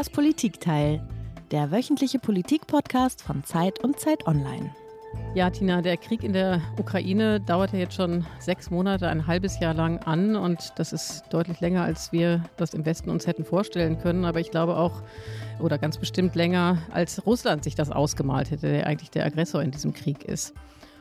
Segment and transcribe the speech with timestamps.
[0.00, 1.06] Das Politikteil,
[1.50, 4.74] der wöchentliche Politikpodcast von Zeit und Zeit Online.
[5.34, 9.60] Ja, Tina, der Krieg in der Ukraine dauert ja jetzt schon sechs Monate, ein halbes
[9.60, 13.44] Jahr lang an und das ist deutlich länger, als wir das im Westen uns hätten
[13.44, 14.24] vorstellen können.
[14.24, 15.02] Aber ich glaube auch,
[15.58, 19.70] oder ganz bestimmt länger, als Russland sich das ausgemalt hätte, der eigentlich der Aggressor in
[19.70, 20.54] diesem Krieg ist.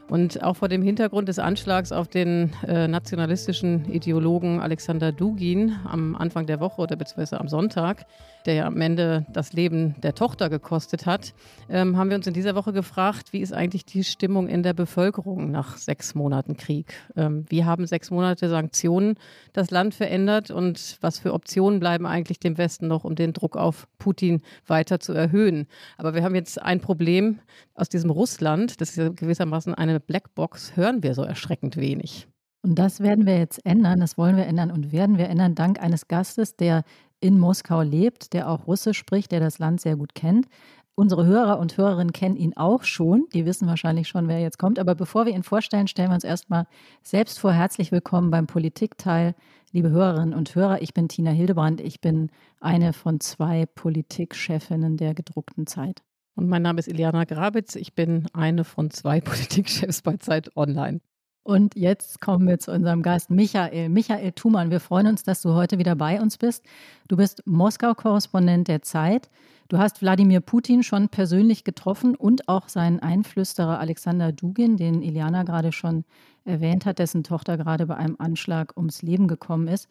[0.09, 6.15] Und auch vor dem Hintergrund des Anschlags auf den äh, nationalistischen Ideologen Alexander Dugin am
[6.15, 8.07] Anfang der Woche oder beziehungsweise am Sonntag,
[8.47, 11.35] der ja am Ende das Leben der Tochter gekostet hat,
[11.69, 14.73] ähm, haben wir uns in dieser Woche gefragt, wie ist eigentlich die Stimmung in der
[14.73, 16.91] Bevölkerung nach sechs Monaten Krieg?
[17.15, 19.15] Ähm, wie haben sechs Monate Sanktionen
[19.53, 23.55] das Land verändert und was für Optionen bleiben eigentlich dem Westen noch, um den Druck
[23.55, 25.67] auf Putin weiter zu erhöhen?
[25.99, 27.37] Aber wir haben jetzt ein Problem
[27.75, 32.27] aus diesem Russland, das ist ja gewissermaßen eine Blackbox, hören wir so erschreckend wenig.
[32.61, 35.79] Und das werden wir jetzt ändern, das wollen wir ändern und werden wir ändern dank
[35.79, 36.83] eines Gastes, der
[37.21, 40.47] in Moskau lebt, der auch Russisch spricht, der das Land sehr gut kennt.
[40.95, 43.27] Unsere Hörer und Hörerinnen kennen ihn auch schon.
[43.33, 44.79] Die wissen wahrscheinlich schon, wer jetzt kommt.
[44.79, 46.67] Aber bevor wir ihn vorstellen, stellen wir uns erstmal
[47.03, 47.53] selbst vor.
[47.53, 49.33] Herzlich willkommen beim Politikteil,
[49.71, 50.81] liebe Hörerinnen und Hörer.
[50.81, 51.79] Ich bin Tina Hildebrand.
[51.79, 56.03] Ich bin eine von zwei Politikchefinnen der gedruckten Zeit.
[56.39, 57.75] Und mein Name ist Iliana Grabitz.
[57.75, 61.01] Ich bin eine von zwei Politikchefs bei Zeit Online.
[61.43, 63.89] Und jetzt kommen wir zu unserem Gast Michael.
[63.89, 66.63] Michael Thumann, wir freuen uns, dass du heute wieder bei uns bist.
[67.09, 69.29] Du bist Moskau-Korrespondent der Zeit.
[69.67, 75.43] Du hast Wladimir Putin schon persönlich getroffen und auch seinen Einflüsterer Alexander Dugin, den Iliana
[75.43, 76.05] gerade schon
[76.45, 79.89] erwähnt hat, dessen Tochter gerade bei einem Anschlag ums Leben gekommen ist.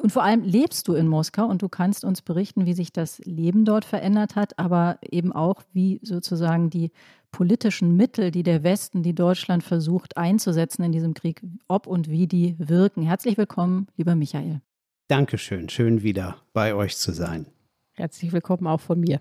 [0.00, 3.18] Und vor allem lebst du in Moskau und du kannst uns berichten, wie sich das
[3.26, 6.90] Leben dort verändert hat, aber eben auch, wie sozusagen die
[7.32, 12.26] politischen Mittel, die der Westen, die Deutschland versucht einzusetzen in diesem Krieg, ob und wie
[12.26, 13.02] die wirken.
[13.02, 14.62] Herzlich willkommen, lieber Michael.
[15.08, 17.44] Dankeschön, schön wieder bei euch zu sein.
[17.92, 19.20] Herzlich willkommen auch von mir.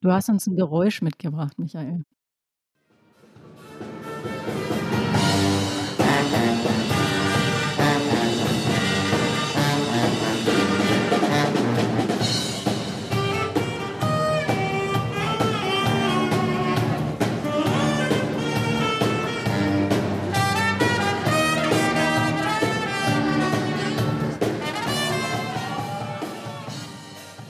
[0.00, 2.04] Du hast uns ein Geräusch mitgebracht, Michael.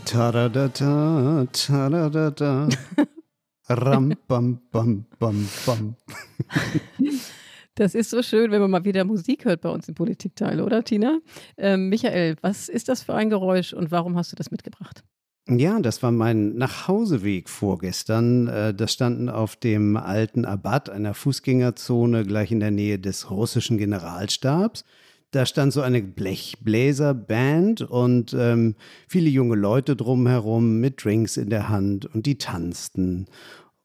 [0.09, 2.67] Taradata, taradata.
[3.69, 5.97] Ram, bam, bam, bam, bam.
[7.75, 10.83] Das ist so schön, wenn man mal wieder Musik hört bei uns im Politikteil, oder
[10.83, 11.19] Tina?
[11.59, 15.05] Ähm, Michael, was ist das für ein Geräusch und warum hast du das mitgebracht?
[15.47, 18.49] Ja, das war mein Nachhauseweg vorgestern.
[18.49, 23.77] Äh, das standen auf dem alten Abat, einer Fußgängerzone gleich in der Nähe des russischen
[23.77, 24.85] Generalstabs.
[25.31, 31.69] Da stand so eine Blechbläserband und ähm, viele junge Leute drumherum mit Drinks in der
[31.69, 33.27] Hand und die tanzten.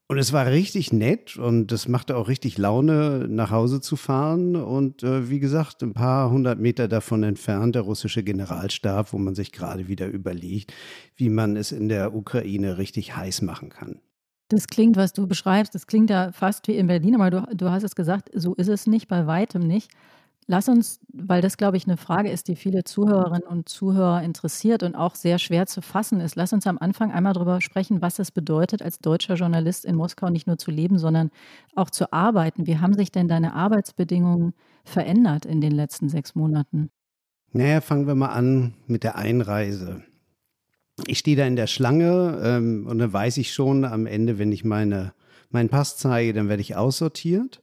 [0.07, 4.55] Und es war richtig nett und das machte auch richtig Laune, nach Hause zu fahren.
[4.55, 9.33] Und äh, wie gesagt, ein paar hundert Meter davon entfernt der russische Generalstab, wo man
[9.33, 10.73] sich gerade wieder überlegt,
[11.15, 13.99] wie man es in der Ukraine richtig heiß machen kann.
[14.49, 17.71] Das klingt, was du beschreibst, das klingt ja fast wie in Berlin, aber du, du
[17.71, 19.89] hast es gesagt, so ist es nicht, bei weitem nicht.
[20.47, 24.83] Lass uns, weil das, glaube ich, eine Frage ist, die viele Zuhörerinnen und Zuhörer interessiert
[24.83, 28.19] und auch sehr schwer zu fassen ist, lass uns am Anfang einmal darüber sprechen, was
[28.19, 31.29] es bedeutet, als deutscher Journalist in Moskau nicht nur zu leben, sondern
[31.75, 32.67] auch zu arbeiten.
[32.67, 36.89] Wie haben sich denn deine Arbeitsbedingungen verändert in den letzten sechs Monaten?
[37.51, 40.03] Naja, fangen wir mal an mit der Einreise.
[41.07, 44.51] Ich stehe da in der Schlange ähm, und dann weiß ich schon am Ende, wenn
[44.51, 45.13] ich meine,
[45.49, 47.62] meinen Pass zeige, dann werde ich aussortiert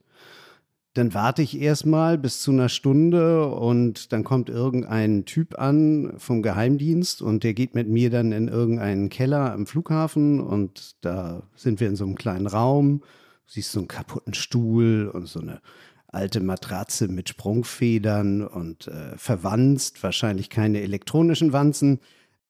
[0.95, 6.43] dann warte ich erstmal bis zu einer Stunde und dann kommt irgendein Typ an vom
[6.43, 11.79] Geheimdienst und der geht mit mir dann in irgendeinen Keller am Flughafen und da sind
[11.79, 13.03] wir in so einem kleinen Raum.
[13.47, 15.61] Siehst so einen kaputten Stuhl und so eine
[16.09, 22.01] alte Matratze mit Sprungfedern und äh, verwanzt, wahrscheinlich keine elektronischen Wanzen.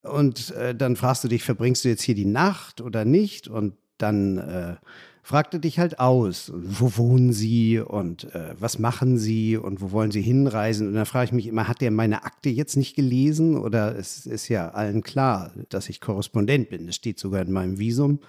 [0.03, 3.49] Und äh, dann fragst du dich, verbringst du jetzt hier die Nacht oder nicht?
[3.49, 4.76] Und dann äh,
[5.22, 10.11] fragte dich halt aus, wo wohnen Sie und äh, was machen Sie und wo wollen
[10.11, 10.88] Sie hinreisen?
[10.88, 14.26] Und dann frage ich mich immer, hat der meine Akte jetzt nicht gelesen oder es
[14.26, 16.87] ist ja allen klar, dass ich Korrespondent bin.
[16.87, 18.20] Das steht sogar in meinem Visum.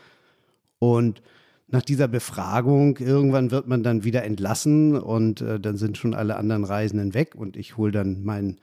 [0.79, 1.21] Und
[1.67, 6.35] nach dieser Befragung, irgendwann wird man dann wieder entlassen und äh, dann sind schon alle
[6.35, 8.59] anderen Reisenden weg und ich hole dann meinen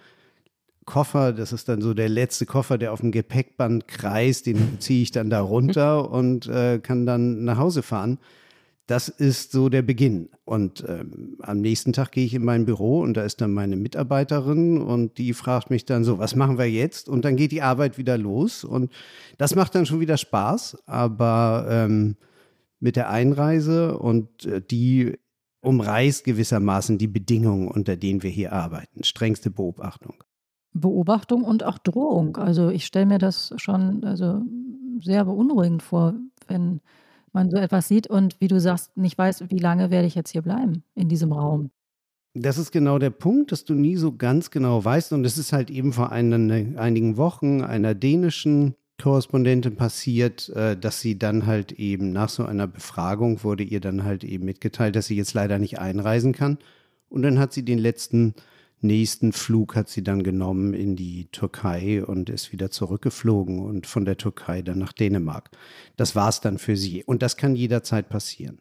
[0.88, 5.02] Koffer, das ist dann so der letzte Koffer, der auf dem Gepäckband kreist, den ziehe
[5.02, 8.18] ich dann da runter und äh, kann dann nach Hause fahren.
[8.86, 10.30] das ist so der Beginn.
[10.46, 13.76] Und ähm, am nächsten Tag gehe ich in mein Büro und da ist dann meine
[13.76, 17.10] Mitarbeiterin und die fragt mich dann so, was machen wir jetzt?
[17.10, 18.90] Und dann geht die Arbeit wieder los und
[19.36, 22.16] das macht dann schon wieder Spaß, aber ähm,
[22.80, 25.18] mit der Einreise und äh, die
[25.60, 29.04] umreißt gewissermaßen die Bedingungen, unter denen wir hier arbeiten.
[29.04, 30.14] Strengste Beobachtung.
[30.72, 32.36] Beobachtung und auch Drohung.
[32.36, 34.42] Also ich stelle mir das schon also
[35.00, 36.14] sehr beunruhigend vor,
[36.46, 36.80] wenn
[37.32, 40.30] man so etwas sieht und wie du sagst, nicht weiß, wie lange werde ich jetzt
[40.30, 41.70] hier bleiben in diesem Raum.
[42.34, 45.12] Das ist genau der Punkt, dass du nie so ganz genau weißt.
[45.12, 51.00] Und es ist halt eben vor einen, einigen Wochen einer dänischen Korrespondentin passiert, äh, dass
[51.00, 55.06] sie dann halt eben nach so einer Befragung wurde ihr dann halt eben mitgeteilt, dass
[55.06, 56.58] sie jetzt leider nicht einreisen kann.
[57.08, 58.34] Und dann hat sie den letzten
[58.80, 64.04] nächsten Flug hat sie dann genommen in die Türkei und ist wieder zurückgeflogen und von
[64.04, 65.50] der Türkei dann nach Dänemark.
[65.96, 67.04] Das war es dann für sie.
[67.04, 68.60] Und das kann jederzeit passieren.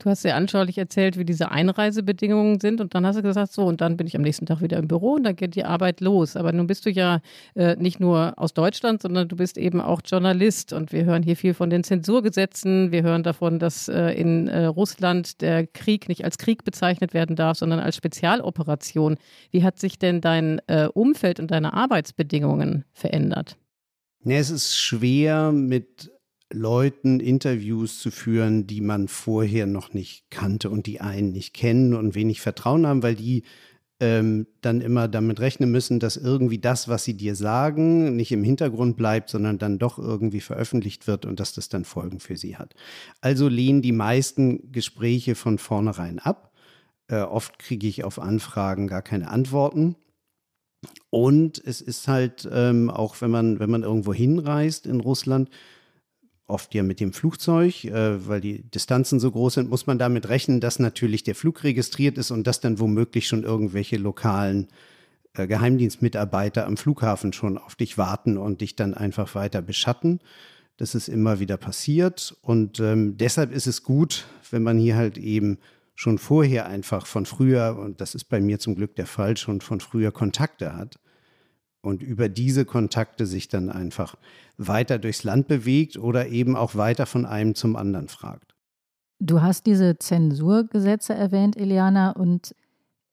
[0.00, 3.66] Du hast sehr anschaulich erzählt, wie diese Einreisebedingungen sind und dann hast du gesagt, so
[3.66, 6.00] und dann bin ich am nächsten Tag wieder im Büro und dann geht die Arbeit
[6.00, 6.36] los.
[6.36, 7.20] Aber nun bist du ja
[7.54, 11.36] äh, nicht nur aus Deutschland, sondern du bist eben auch Journalist und wir hören hier
[11.36, 12.92] viel von den Zensurgesetzen.
[12.92, 17.36] Wir hören davon, dass äh, in äh, Russland der Krieg nicht als Krieg bezeichnet werden
[17.36, 19.18] darf, sondern als Spezialoperation.
[19.50, 23.58] Wie hat sich denn dein äh, Umfeld und deine Arbeitsbedingungen verändert?
[24.24, 26.10] Ja, es ist schwer mit
[26.52, 31.94] Leuten Interviews zu führen, die man vorher noch nicht kannte und die einen nicht kennen
[31.94, 33.44] und wenig Vertrauen haben, weil die
[34.00, 38.42] ähm, dann immer damit rechnen müssen, dass irgendwie das, was sie dir sagen, nicht im
[38.42, 42.56] Hintergrund bleibt, sondern dann doch irgendwie veröffentlicht wird und dass das dann Folgen für sie
[42.56, 42.74] hat.
[43.20, 46.52] Also lehnen die meisten Gespräche von vornherein ab.
[47.08, 49.96] Äh, oft kriege ich auf Anfragen gar keine Antworten.
[51.10, 55.50] Und es ist halt ähm, auch, wenn man, wenn man irgendwo hinreist in Russland,
[56.50, 60.28] oft ja mit dem Flugzeug, äh, weil die Distanzen so groß sind, muss man damit
[60.28, 64.68] rechnen, dass natürlich der Flug registriert ist und dass dann womöglich schon irgendwelche lokalen
[65.34, 70.20] äh, Geheimdienstmitarbeiter am Flughafen schon auf dich warten und dich dann einfach weiter beschatten.
[70.76, 75.18] Das ist immer wieder passiert und ähm, deshalb ist es gut, wenn man hier halt
[75.18, 75.58] eben
[75.94, 79.60] schon vorher einfach von früher, und das ist bei mir zum Glück der Fall, schon
[79.60, 80.98] von früher Kontakte hat
[81.82, 84.16] und über diese Kontakte sich dann einfach
[84.58, 88.54] weiter durchs Land bewegt oder eben auch weiter von einem zum anderen fragt.
[89.18, 92.54] Du hast diese Zensurgesetze erwähnt, Eliana, und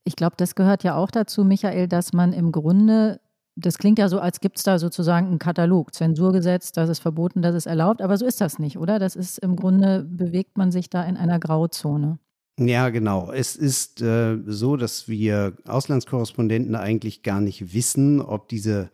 [0.05, 3.19] ich glaube, das gehört ja auch dazu, Michael, dass man im Grunde,
[3.57, 7.41] das klingt ja so, als gibt es da sozusagen einen Katalog, Zensurgesetz, das ist verboten,
[7.41, 8.99] das ist erlaubt, aber so ist das nicht, oder?
[8.99, 12.19] Das ist im Grunde, bewegt man sich da in einer Grauzone.
[12.59, 13.31] Ja, genau.
[13.31, 18.89] Es ist äh, so, dass wir Auslandskorrespondenten eigentlich gar nicht wissen, ob diese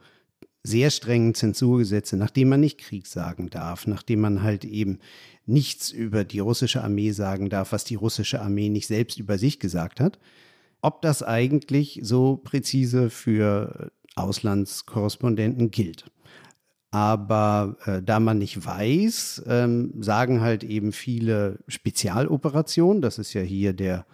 [0.64, 5.00] sehr strengen Zensurgesetze, nachdem man nicht Krieg sagen darf, nachdem man halt eben
[5.46, 9.60] nichts über die russische Armee sagen darf, was die russische Armee nicht selbst über sich
[9.60, 10.20] gesagt hat,
[10.82, 16.06] ob das eigentlich so präzise für Auslandskorrespondenten gilt.
[16.94, 23.42] Aber äh, da man nicht weiß, ähm, sagen halt eben viele Spezialoperationen, das ist ja
[23.42, 24.06] hier der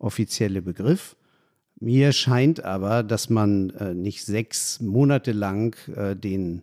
[0.00, 1.14] offizielle Begriff.
[1.78, 6.62] Mir scheint aber, dass man äh, nicht sechs Monate lang äh, den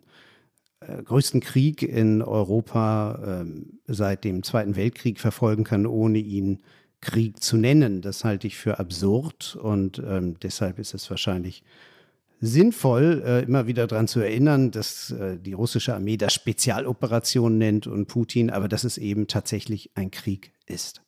[0.80, 6.58] äh, größten Krieg in Europa ähm, seit dem Zweiten Weltkrieg verfolgen kann, ohne ihn
[7.00, 8.02] Krieg zu nennen.
[8.02, 11.62] Das halte ich für absurd und ähm, deshalb ist es wahrscheinlich
[12.42, 17.86] sinnvoll, äh, immer wieder daran zu erinnern, dass äh, die russische Armee das Spezialoperation nennt
[17.86, 21.01] und Putin, aber dass es eben tatsächlich ein Krieg ist.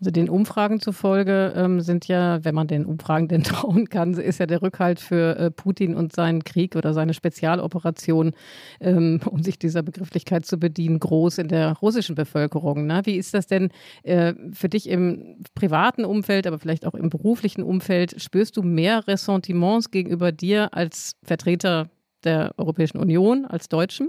[0.00, 4.38] Also den Umfragen zufolge ähm, sind ja, wenn man den Umfragen denn trauen kann, ist
[4.38, 8.32] ja der Rückhalt für äh, Putin und seinen Krieg oder seine Spezialoperation,
[8.80, 12.86] ähm, um sich dieser Begrifflichkeit zu bedienen, groß in der russischen Bevölkerung.
[12.86, 13.02] Ne?
[13.04, 13.70] Wie ist das denn
[14.02, 18.20] äh, für dich im privaten Umfeld, aber vielleicht auch im beruflichen Umfeld?
[18.20, 21.88] Spürst du mehr Ressentiments gegenüber dir als Vertreter
[22.24, 24.08] der Europäischen Union, als Deutschen?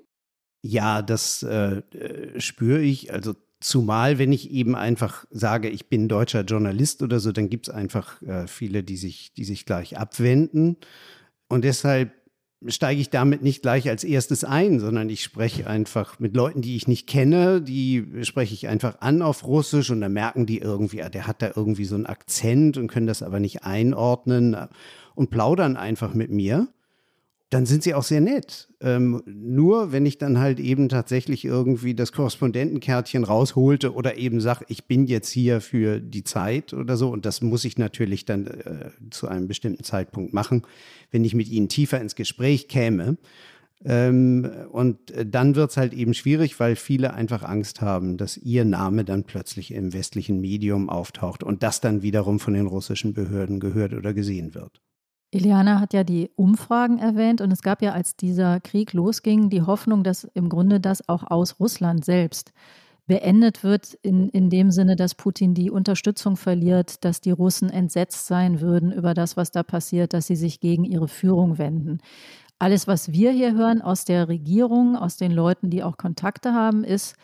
[0.64, 3.14] Ja, das äh, äh spüre ich.
[3.14, 7.68] Also Zumal, wenn ich eben einfach sage, ich bin deutscher Journalist oder so, dann gibt
[7.68, 10.78] es einfach äh, viele, die sich, die sich gleich abwenden.
[11.48, 12.12] Und deshalb
[12.68, 16.76] steige ich damit nicht gleich als erstes ein, sondern ich spreche einfach mit Leuten, die
[16.76, 21.04] ich nicht kenne, die spreche ich einfach an auf Russisch und dann merken die irgendwie,
[21.04, 24.56] ah, der hat da irgendwie so einen Akzent und können das aber nicht einordnen
[25.16, 26.68] und plaudern einfach mit mir
[27.50, 28.70] dann sind sie auch sehr nett.
[28.82, 34.66] Ähm, nur wenn ich dann halt eben tatsächlich irgendwie das Korrespondentenkärtchen rausholte oder eben sage,
[34.68, 38.48] ich bin jetzt hier für die Zeit oder so, und das muss ich natürlich dann
[38.48, 40.64] äh, zu einem bestimmten Zeitpunkt machen,
[41.12, 43.18] wenn ich mit ihnen tiefer ins Gespräch käme,
[43.84, 48.64] Ähm, und dann wird es halt eben schwierig, weil viele einfach Angst haben, dass ihr
[48.66, 53.60] Name dann plötzlich im westlichen Medium auftaucht und das dann wiederum von den russischen Behörden
[53.60, 54.82] gehört oder gesehen wird.
[55.36, 59.64] Iliana hat ja die Umfragen erwähnt und es gab ja, als dieser Krieg losging, die
[59.64, 62.54] Hoffnung, dass im Grunde das auch aus Russland selbst
[63.06, 68.28] beendet wird, in, in dem Sinne, dass Putin die Unterstützung verliert, dass die Russen entsetzt
[68.28, 72.00] sein würden über das, was da passiert, dass sie sich gegen ihre Führung wenden.
[72.58, 76.86] Alles, was wir hier hören aus der Regierung, aus den Leuten, die auch Kontakte haben,
[76.86, 77.16] ist,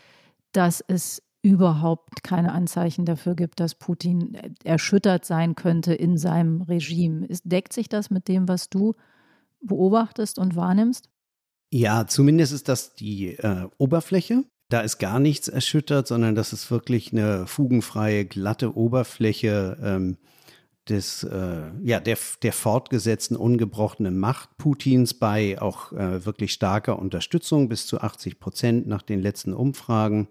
[0.51, 7.27] dass es überhaupt keine Anzeichen dafür gibt, dass Putin erschüttert sein könnte in seinem Regime.
[7.43, 8.93] Deckt sich das mit dem, was du
[9.61, 11.09] beobachtest und wahrnimmst?
[11.71, 14.43] Ja, zumindest ist das die äh, Oberfläche.
[14.69, 20.17] Da ist gar nichts erschüttert, sondern das ist wirklich eine fugenfreie, glatte Oberfläche ähm,
[20.87, 27.69] des, äh, ja, der, der fortgesetzten, ungebrochenen Macht Putins bei auch äh, wirklich starker Unterstützung
[27.69, 30.27] bis zu 80 Prozent nach den letzten Umfragen.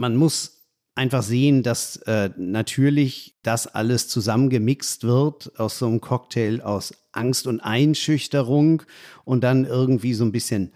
[0.00, 0.62] Man muss
[0.94, 7.46] einfach sehen, dass äh, natürlich das alles zusammengemixt wird aus so einem Cocktail aus Angst
[7.46, 8.82] und Einschüchterung
[9.26, 10.72] und dann irgendwie so ein bisschen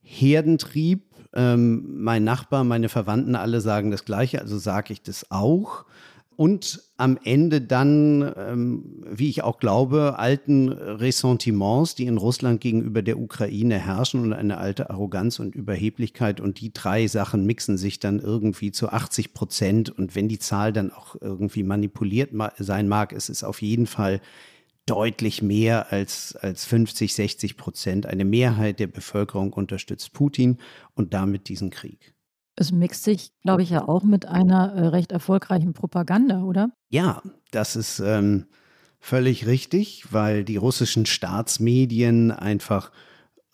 [0.00, 1.14] Herdentrieb.
[1.34, 5.84] Ähm, mein Nachbar, meine Verwandten alle sagen das Gleiche, also sage ich das auch
[6.36, 13.02] und am Ende dann, ähm, wie ich auch glaube, alten Ressentiments, die in Russland gegenüber
[13.02, 16.40] der Ukraine herrschen und eine alte Arroganz und Überheblichkeit.
[16.40, 19.90] Und die drei Sachen mixen sich dann irgendwie zu 80 Prozent.
[19.90, 24.20] Und wenn die Zahl dann auch irgendwie manipuliert sein mag, ist es auf jeden Fall
[24.86, 28.06] deutlich mehr als, als 50, 60 Prozent.
[28.06, 30.58] Eine Mehrheit der Bevölkerung unterstützt Putin
[30.94, 32.14] und damit diesen Krieg.
[32.56, 36.70] Es mixt sich, glaube ich, ja auch mit einer äh, recht erfolgreichen Propaganda, oder?
[36.90, 38.46] Ja, das ist ähm,
[39.00, 42.92] völlig richtig, weil die russischen Staatsmedien einfach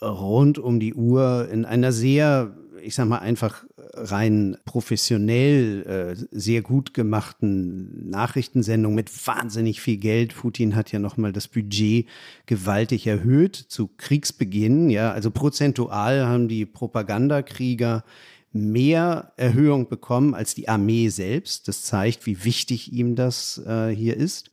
[0.02, 3.64] rund um die Uhr in einer sehr, ich sag mal, einfach
[3.94, 10.34] rein professionell äh, sehr gut gemachten Nachrichtensendung mit wahnsinnig viel Geld.
[10.34, 12.06] Putin hat ja nochmal das Budget
[12.46, 14.90] gewaltig erhöht zu Kriegsbeginn.
[14.90, 18.04] Ja, also prozentual haben die Propagandakrieger
[18.52, 21.68] mehr Erhöhung bekommen als die Armee selbst.
[21.68, 24.50] Das zeigt, wie wichtig ihm das äh, hier ist.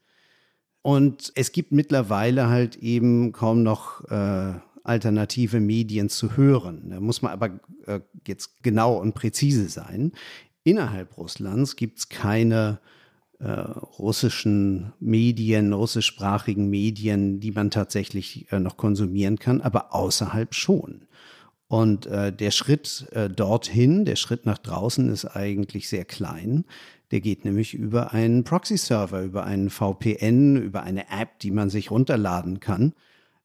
[0.81, 6.89] Und es gibt mittlerweile halt eben kaum noch äh, alternative Medien zu hören.
[6.89, 10.11] Da muss man aber äh, jetzt genau und präzise sein.
[10.63, 12.79] Innerhalb Russlands gibt es keine
[13.39, 21.07] äh, russischen Medien, russischsprachigen Medien, die man tatsächlich äh, noch konsumieren kann, aber außerhalb schon.
[21.67, 26.65] Und äh, der Schritt äh, dorthin, der Schritt nach draußen ist eigentlich sehr klein.
[27.11, 31.91] Der geht nämlich über einen Proxy-Server, über einen VPN, über eine App, die man sich
[31.91, 32.93] runterladen kann.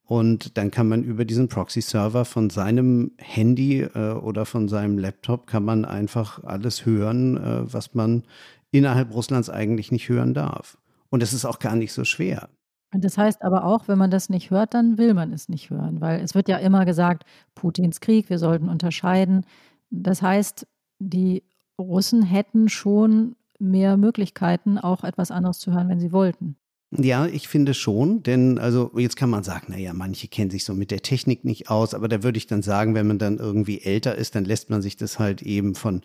[0.04, 5.46] Und dann kann man über diesen Proxy-Server von seinem Handy äh, oder von seinem Laptop
[5.46, 8.24] kann man einfach alles hören, äh, was man
[8.72, 10.78] innerhalb Russlands eigentlich nicht hören darf.
[11.10, 12.48] Und es ist auch gar nicht so schwer.
[12.92, 16.00] Das heißt aber auch, wenn man das nicht hört, dann will man es nicht hören,
[16.00, 19.47] weil es wird ja immer gesagt, Putins Krieg, wir sollten unterscheiden.
[19.90, 20.66] Das heißt,
[20.99, 21.44] die
[21.78, 26.56] Russen hätten schon mehr Möglichkeiten, auch etwas anderes zu hören, wenn sie wollten.
[26.92, 30.75] Ja, ich finde schon, denn also jetzt kann man sagen, naja, manche kennen sich so
[30.75, 33.80] mit der Technik nicht aus, aber da würde ich dann sagen, wenn man dann irgendwie
[33.82, 36.02] älter ist, dann lässt man sich das halt eben von,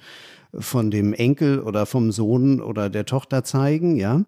[0.53, 4.25] von dem Enkel oder vom Sohn oder der Tochter zeigen, ja.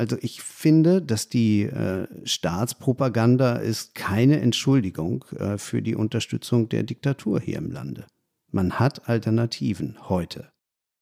[0.00, 6.84] Also ich finde, dass die äh, Staatspropaganda ist keine Entschuldigung äh, für die Unterstützung der
[6.84, 8.06] Diktatur hier im Lande.
[8.50, 10.50] Man hat Alternativen heute.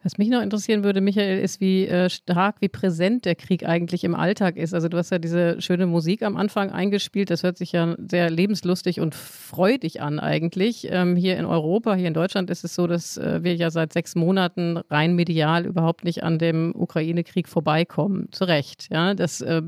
[0.04, 4.04] Was mich noch interessieren würde, Michael, ist, wie äh, stark, wie präsent der Krieg eigentlich
[4.04, 4.72] im Alltag ist.
[4.72, 7.30] Also du hast ja diese schöne Musik am Anfang eingespielt.
[7.30, 10.86] Das hört sich ja sehr lebenslustig und freudig an eigentlich.
[10.88, 13.92] Ähm, hier in Europa, hier in Deutschland ist es so, dass äh, wir ja seit
[13.92, 18.28] sechs Monaten rein medial überhaupt nicht an dem Ukraine-Krieg vorbeikommen.
[18.30, 18.86] Zu Recht.
[18.92, 19.60] Ja, das äh,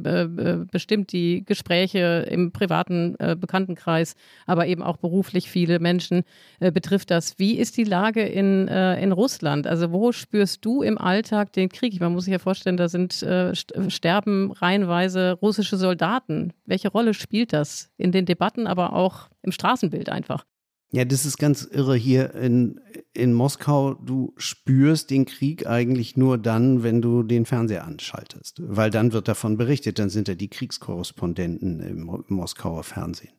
[0.70, 4.14] bestimmt die Gespräche im privaten äh, Bekanntenkreis,
[4.46, 6.22] aber eben auch beruflich viele Menschen
[6.60, 7.36] äh, betrifft das.
[7.40, 9.66] Wie ist die Lage in, äh, in Russland?
[9.66, 11.98] Also wo spürst du im Alltag den Krieg?
[12.00, 16.52] Man muss sich ja vorstellen, da sind äh, sterben reihenweise russische Soldaten.
[16.66, 20.44] Welche Rolle spielt das in den Debatten, aber auch im Straßenbild einfach?
[20.92, 22.80] Ja, das ist ganz irre hier in,
[23.14, 23.94] in Moskau.
[23.94, 29.28] Du spürst den Krieg eigentlich nur dann, wenn du den Fernseher anschaltest, weil dann wird
[29.28, 30.00] davon berichtet.
[30.00, 33.34] Dann sind ja die Kriegskorrespondenten im, im Moskauer Fernsehen.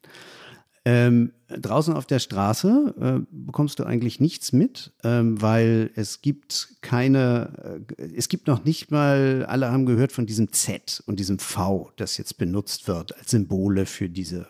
[0.83, 6.77] Ähm, draußen auf der Straße äh, bekommst du eigentlich nichts mit, ähm, weil es gibt
[6.81, 11.37] keine, äh, es gibt noch nicht mal, alle haben gehört von diesem Z und diesem
[11.37, 14.47] V, das jetzt benutzt wird als Symbole für diese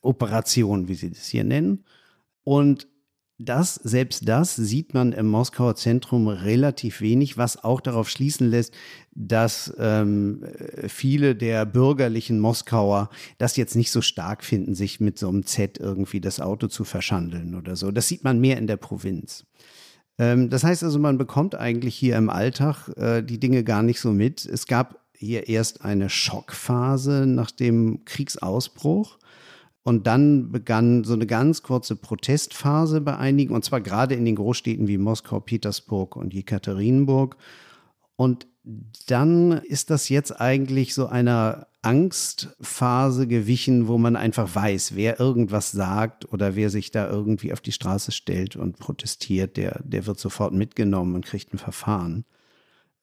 [0.00, 1.84] Operation, wie sie das hier nennen.
[2.42, 2.88] Und
[3.38, 8.72] das, selbst das sieht man im Moskauer Zentrum relativ wenig, was auch darauf schließen lässt,
[9.14, 10.42] dass ähm,
[10.88, 15.78] viele der bürgerlichen Moskauer das jetzt nicht so stark finden, sich mit so einem Z
[15.78, 17.90] irgendwie das Auto zu verschandeln oder so.
[17.90, 19.44] Das sieht man mehr in der Provinz.
[20.18, 24.00] Ähm, das heißt also, man bekommt eigentlich hier im Alltag äh, die Dinge gar nicht
[24.00, 24.46] so mit.
[24.46, 29.18] Es gab hier erst eine Schockphase nach dem Kriegsausbruch.
[29.86, 34.34] Und dann begann so eine ganz kurze Protestphase bei einigen, und zwar gerade in den
[34.34, 37.36] Großstädten wie Moskau, Petersburg und Jekaterinburg.
[38.16, 38.48] Und
[39.06, 45.70] dann ist das jetzt eigentlich so einer Angstphase gewichen, wo man einfach weiß, wer irgendwas
[45.70, 50.18] sagt oder wer sich da irgendwie auf die Straße stellt und protestiert, der, der wird
[50.18, 52.24] sofort mitgenommen und kriegt ein Verfahren.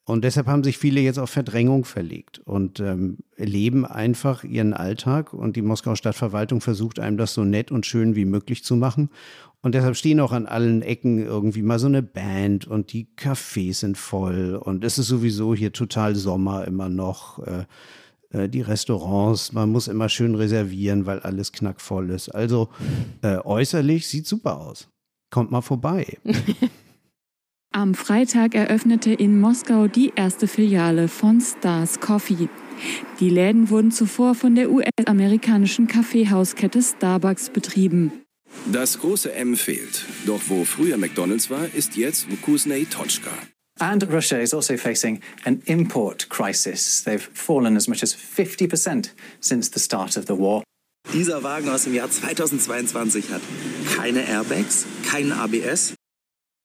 [0.06, 5.32] Und deshalb haben sich viele jetzt auf Verdrängung verlegt und ähm, leben einfach ihren Alltag.
[5.32, 9.10] Und die Moskauer Stadtverwaltung versucht einem das so nett und schön wie möglich zu machen.
[9.62, 13.76] Und deshalb stehen auch an allen Ecken irgendwie mal so eine Band und die Cafés
[13.76, 14.56] sind voll.
[14.56, 17.40] Und es ist sowieso hier total Sommer immer noch.
[17.40, 17.66] Äh,
[18.32, 22.28] äh die Restaurants, man muss immer schön reservieren, weil alles knackvoll ist.
[22.28, 22.68] Also
[23.22, 24.90] äh, äußerlich sieht super aus.
[25.30, 26.18] Kommt mal vorbei.
[27.76, 32.48] Am Freitag eröffnete in Moskau die erste Filiale von Stars Coffee.
[33.20, 38.12] Die Läden wurden zuvor von der US-amerikanischen Kaffeehauskette Starbucks betrieben.
[38.72, 40.06] Das große M fehlt.
[40.28, 43.32] Doch wo früher McDonald's war, ist jetzt Vkusney Tochka.
[43.80, 47.04] And Russia is also facing an import crisis.
[47.04, 50.62] They've fallen as much as 50% since the start of the war.
[51.12, 53.42] Dieser Wagen aus dem Jahr 2022 hat
[53.98, 55.96] keine Airbags, kein ABS,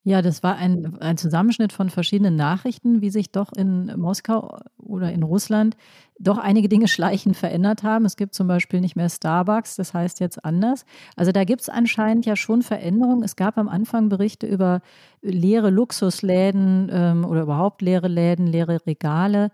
[0.09, 5.13] ja, das war ein, ein Zusammenschnitt von verschiedenen Nachrichten, wie sich doch in Moskau oder
[5.13, 5.77] in Russland
[6.19, 8.07] doch einige Dinge schleichend verändert haben.
[8.07, 10.87] Es gibt zum Beispiel nicht mehr Starbucks, das heißt jetzt anders.
[11.15, 13.23] Also da gibt es anscheinend ja schon Veränderungen.
[13.23, 14.81] Es gab am Anfang Berichte über
[15.21, 19.51] leere Luxusläden ähm, oder überhaupt leere Läden, leere Regale.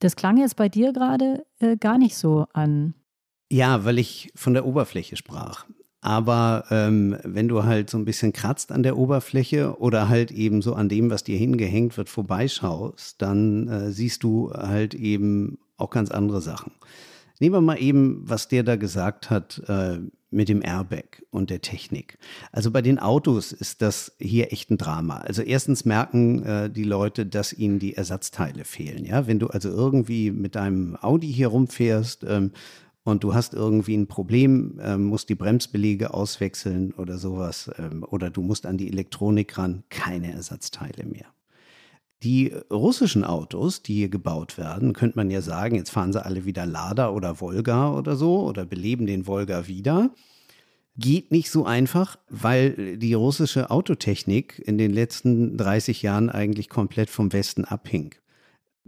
[0.00, 2.92] Das klang jetzt bei dir gerade äh, gar nicht so an.
[3.50, 5.64] Ja, weil ich von der Oberfläche sprach.
[6.00, 10.62] Aber ähm, wenn du halt so ein bisschen kratzt an der Oberfläche oder halt eben
[10.62, 15.90] so an dem, was dir hingehängt wird, vorbeischaust, dann äh, siehst du halt eben auch
[15.90, 16.72] ganz andere Sachen.
[17.40, 19.98] Nehmen wir mal eben, was der da gesagt hat äh,
[20.30, 22.18] mit dem Airbag und der Technik.
[22.52, 25.18] Also bei den Autos ist das hier echt ein Drama.
[25.18, 29.04] Also erstens merken äh, die Leute, dass ihnen die Ersatzteile fehlen.
[29.04, 32.52] Ja, wenn du also irgendwie mit deinem Audi hier rumfährst, ähm,
[33.08, 38.28] und du hast irgendwie ein Problem, ähm, musst die Bremsbelege auswechseln oder sowas, ähm, oder
[38.28, 41.26] du musst an die Elektronik ran, keine Ersatzteile mehr.
[42.22, 46.44] Die russischen Autos, die hier gebaut werden, könnte man ja sagen, jetzt fahren sie alle
[46.44, 50.10] wieder Lada oder Volga oder so oder beleben den Volga wieder.
[50.96, 57.08] Geht nicht so einfach, weil die russische Autotechnik in den letzten 30 Jahren eigentlich komplett
[57.08, 58.14] vom Westen abhing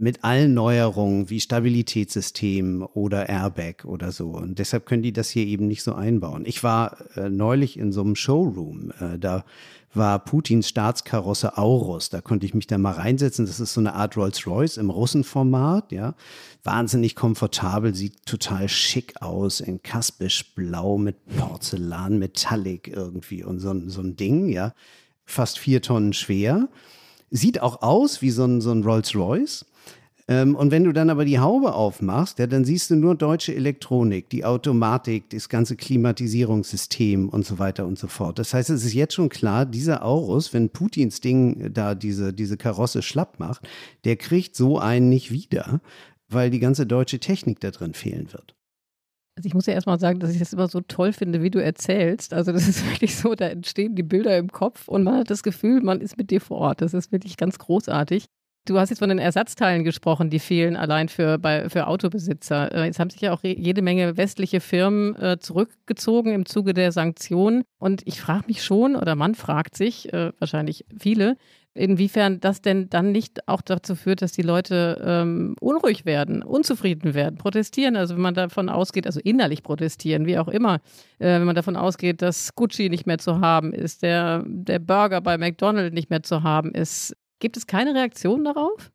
[0.01, 4.29] mit allen Neuerungen wie Stabilitätssystem oder Airbag oder so.
[4.29, 6.43] Und deshalb können die das hier eben nicht so einbauen.
[6.47, 9.45] Ich war äh, neulich in so einem Showroom, äh, da
[9.93, 12.09] war Putins Staatskarosse Aurus.
[12.09, 13.45] Da konnte ich mich da mal reinsetzen.
[13.45, 16.15] Das ist so eine Art Rolls-Royce im Russenformat, ja.
[16.63, 23.73] Wahnsinnig komfortabel, sieht total schick aus in kaspisch blau mit Porzellan, Metallic irgendwie und so,
[23.87, 24.73] so ein Ding, ja.
[25.25, 26.69] Fast vier Tonnen schwer.
[27.29, 29.65] Sieht auch aus wie so ein, so ein Rolls-Royce
[30.31, 33.53] ähm, und wenn du dann aber die Haube aufmachst, ja, dann siehst du nur deutsche
[33.53, 38.39] Elektronik, die Automatik, das ganze Klimatisierungssystem und so weiter und so fort.
[38.39, 42.55] Das heißt, es ist jetzt schon klar, dieser Aurus, wenn Putins Ding da diese, diese
[42.55, 43.67] Karosse schlapp macht,
[44.05, 45.81] der kriegt so einen nicht wieder,
[46.29, 48.55] weil die ganze deutsche Technik da drin fehlen wird.
[49.37, 51.61] Also ich muss ja erstmal sagen, dass ich das immer so toll finde, wie du
[51.61, 52.33] erzählst.
[52.33, 55.43] Also das ist wirklich so, da entstehen die Bilder im Kopf und man hat das
[55.43, 56.79] Gefühl, man ist mit dir vor Ort.
[56.79, 58.27] Das ist wirklich ganz großartig.
[58.65, 62.71] Du hast jetzt von den Ersatzteilen gesprochen, die fehlen allein für, bei, für Autobesitzer.
[62.71, 66.91] Äh, jetzt haben sich ja auch jede Menge westliche Firmen äh, zurückgezogen im Zuge der
[66.91, 67.63] Sanktionen.
[67.79, 71.37] Und ich frage mich schon, oder man fragt sich, äh, wahrscheinlich viele,
[71.73, 77.15] inwiefern das denn dann nicht auch dazu führt, dass die Leute ähm, unruhig werden, unzufrieden
[77.15, 77.95] werden, protestieren.
[77.95, 80.75] Also wenn man davon ausgeht, also innerlich protestieren, wie auch immer,
[81.17, 85.21] äh, wenn man davon ausgeht, dass Gucci nicht mehr zu haben ist, der, der Burger
[85.21, 88.91] bei McDonald's nicht mehr zu haben ist, Gibt es keine Reaktion darauf?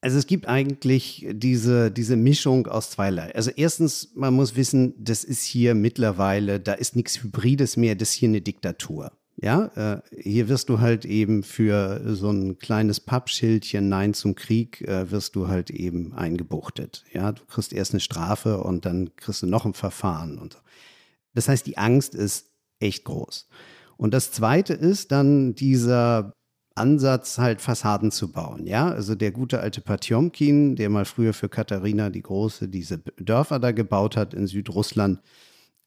[0.00, 3.34] Also es gibt eigentlich diese, diese Mischung aus zweierlei.
[3.34, 8.10] Also erstens, man muss wissen, das ist hier mittlerweile, da ist nichts Hybrides mehr, das
[8.10, 9.10] ist hier eine Diktatur.
[9.40, 14.82] Ja, äh, hier wirst du halt eben für so ein kleines Pappschildchen Nein zum Krieg,
[14.82, 17.04] äh, wirst du halt eben eingebuchtet.
[17.12, 20.58] Ja, du kriegst erst eine Strafe und dann kriegst du noch ein Verfahren und so.
[21.34, 23.48] Das heißt, die Angst ist echt groß.
[23.96, 26.32] Und das Zweite ist dann dieser
[26.78, 28.66] Ansatz, halt Fassaden zu bauen.
[28.66, 33.58] Ja, also der gute alte Patjomkin, der mal früher für Katharina die Große diese Dörfer
[33.58, 35.20] da gebaut hat in Südrussland,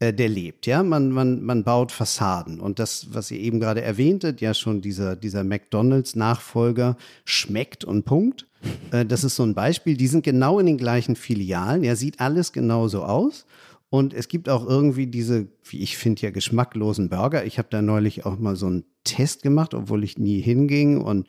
[0.01, 0.65] äh, der lebt.
[0.65, 2.59] Ja, man, man, man baut Fassaden.
[2.59, 8.47] Und das, was ihr eben gerade erwähntet, ja schon dieser, dieser McDonalds-Nachfolger schmeckt und Punkt.
[8.91, 9.95] Äh, das ist so ein Beispiel.
[9.97, 11.83] Die sind genau in den gleichen Filialen.
[11.83, 13.45] Ja, sieht alles genauso aus.
[13.91, 17.43] Und es gibt auch irgendwie diese, wie ich finde, ja geschmacklosen Burger.
[17.43, 21.01] Ich habe da neulich auch mal so einen Test gemacht, obwohl ich nie hinging.
[21.01, 21.27] Und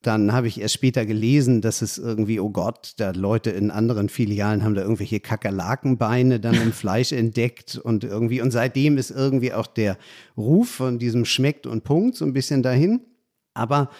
[0.00, 4.08] dann habe ich erst später gelesen, dass es irgendwie, oh Gott, da Leute in anderen
[4.08, 9.52] Filialen haben da irgendwelche Kakerlakenbeine dann im Fleisch entdeckt und irgendwie, und seitdem ist irgendwie
[9.52, 9.98] auch der
[10.38, 13.02] Ruf von diesem Schmeckt und Punkt so ein bisschen dahin.
[13.52, 13.90] Aber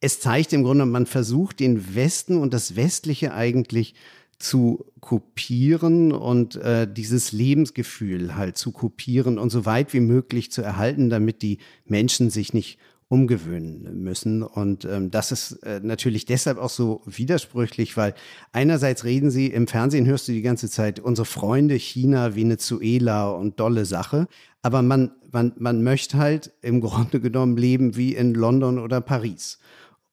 [0.00, 3.94] es zeigt im Grunde, man versucht den Westen und das Westliche eigentlich
[4.38, 10.62] zu kopieren und äh, dieses Lebensgefühl halt zu kopieren und so weit wie möglich zu
[10.62, 14.42] erhalten, damit die Menschen sich nicht umgewöhnen müssen.
[14.42, 18.14] Und ähm, das ist äh, natürlich deshalb auch so widersprüchlich, weil
[18.52, 23.60] einerseits reden sie, im Fernsehen hörst du die ganze Zeit unsere Freunde China, Venezuela und
[23.60, 24.26] dolle Sache.
[24.62, 29.58] Aber man, man, man möchte halt im Grunde genommen leben wie in London oder Paris.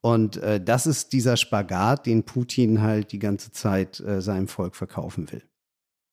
[0.01, 4.75] Und äh, das ist dieser Spagat, den Putin halt die ganze Zeit äh, seinem Volk
[4.75, 5.43] verkaufen will.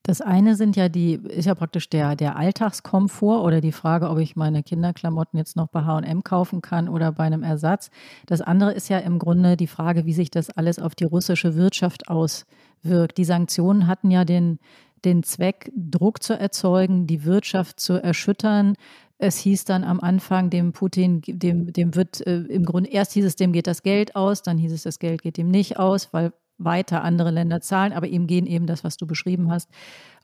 [0.03, 4.17] Das eine sind ja die, ist ja praktisch der, der Alltagskomfort oder die Frage, ob
[4.17, 7.91] ich meine Kinderklamotten jetzt noch bei HM kaufen kann oder bei einem Ersatz.
[8.25, 11.55] Das andere ist ja im Grunde die Frage, wie sich das alles auf die russische
[11.55, 13.17] Wirtschaft auswirkt.
[13.17, 14.59] Die Sanktionen hatten ja den,
[15.03, 18.75] den Zweck, Druck zu erzeugen, die Wirtschaft zu erschüttern,
[19.19, 23.25] es hieß dann am Anfang, dem Putin, dem, dem wird äh, im Grunde, erst hieß
[23.25, 26.13] es, dem geht das Geld aus, dann hieß es, das Geld geht ihm nicht aus,
[26.13, 29.69] weil weiter andere Länder zahlen, aber ihm gehen eben das, was du beschrieben hast,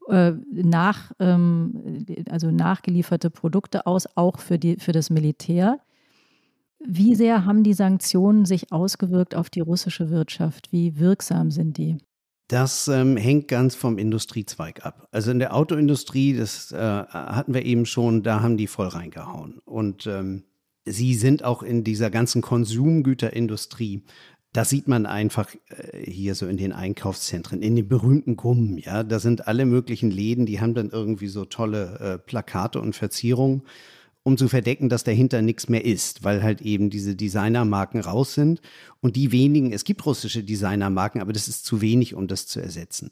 [0.08, 5.80] äh, nach, ähm, also nachgelieferte Produkte aus, auch für, die, für das Militär.
[6.80, 10.72] Wie sehr haben die Sanktionen sich ausgewirkt auf die russische Wirtschaft?
[10.72, 11.98] Wie wirksam sind die?
[12.48, 15.08] Das ähm, hängt ganz vom Industriezweig ab.
[15.12, 19.60] Also in der Autoindustrie, das äh, hatten wir eben schon, da haben die voll reingehauen.
[19.66, 20.44] Und ähm,
[20.86, 24.04] sie sind auch in dieser ganzen Konsumgüterindustrie.
[24.54, 29.04] Das sieht man einfach äh, hier so in den Einkaufszentren, in den berühmten Gummen, ja.
[29.04, 33.64] Da sind alle möglichen Läden, die haben dann irgendwie so tolle äh, Plakate und Verzierungen
[34.26, 38.60] um zu verdecken, dass dahinter nichts mehr ist, weil halt eben diese Designermarken raus sind.
[39.00, 42.60] Und die wenigen, es gibt russische Designermarken, aber das ist zu wenig, um das zu
[42.60, 43.12] ersetzen.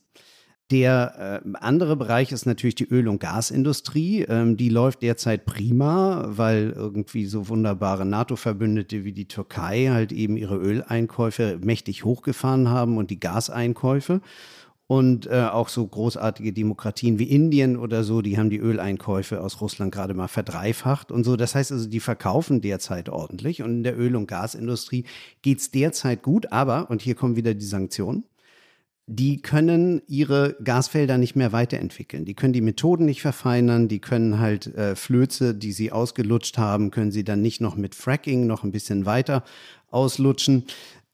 [0.72, 4.24] Der äh, andere Bereich ist natürlich die Öl- und Gasindustrie.
[4.24, 10.36] Ähm, die läuft derzeit prima, weil irgendwie so wunderbare NATO-Verbündete wie die Türkei halt eben
[10.36, 14.22] ihre Öleinkäufe mächtig hochgefahren haben und die Gaseinkäufe.
[14.94, 19.60] Und äh, auch so großartige Demokratien wie Indien oder so, die haben die Öleinkäufe aus
[19.60, 21.36] Russland gerade mal verdreifacht und so.
[21.36, 23.64] Das heißt also, die verkaufen derzeit ordentlich.
[23.64, 25.06] Und in der Öl- und Gasindustrie
[25.42, 28.26] geht es derzeit gut, aber, und hier kommen wieder die Sanktionen,
[29.08, 32.24] die können ihre Gasfelder nicht mehr weiterentwickeln.
[32.24, 36.92] Die können die Methoden nicht verfeinern, die können halt äh, Flöze, die sie ausgelutscht haben,
[36.92, 39.44] können sie dann nicht noch mit Fracking noch ein bisschen weiter
[39.90, 40.66] auslutschen.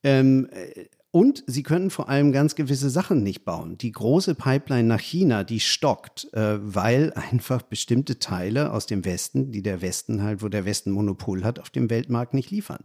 [0.04, 3.78] Ähm, äh, und sie können vor allem ganz gewisse Sachen nicht bauen.
[3.78, 9.52] Die große Pipeline nach China, die stockt, äh, weil einfach bestimmte Teile aus dem Westen,
[9.52, 12.84] die der Westen halt, wo der Westen Monopol hat, auf dem Weltmarkt nicht liefern.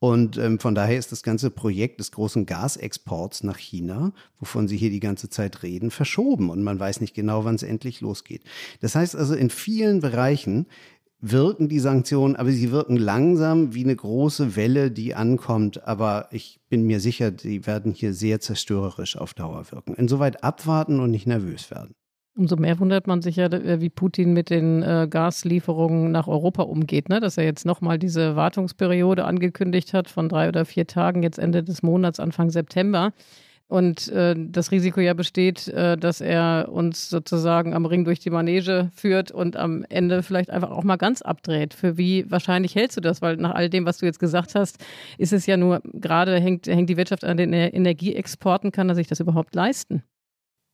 [0.00, 4.76] Und ähm, von daher ist das ganze Projekt des großen Gasexports nach China, wovon Sie
[4.76, 6.50] hier die ganze Zeit reden, verschoben.
[6.50, 8.42] Und man weiß nicht genau, wann es endlich losgeht.
[8.80, 10.66] Das heißt also, in vielen Bereichen
[11.30, 15.86] wirken die Sanktionen, aber sie wirken langsam wie eine große Welle, die ankommt.
[15.86, 19.94] Aber ich bin mir sicher, die werden hier sehr zerstörerisch auf Dauer wirken.
[19.94, 21.94] Insoweit abwarten und nicht nervös werden.
[22.36, 26.64] Umso mehr wundert man sich ja, äh, wie Putin mit den äh, Gaslieferungen nach Europa
[26.64, 27.20] umgeht, ne?
[27.20, 31.62] dass er jetzt nochmal diese Wartungsperiode angekündigt hat von drei oder vier Tagen, jetzt Ende
[31.62, 33.12] des Monats, Anfang September.
[33.66, 38.30] Und äh, das Risiko ja besteht, äh, dass er uns sozusagen am Ring durch die
[38.30, 41.72] Manege führt und am Ende vielleicht einfach auch mal ganz abdreht.
[41.72, 43.22] Für wie wahrscheinlich hältst du das?
[43.22, 44.84] Weil nach all dem, was du jetzt gesagt hast,
[45.16, 49.08] ist es ja nur, gerade hängt, hängt die Wirtschaft an den Energieexporten, kann er sich
[49.08, 50.02] das überhaupt leisten?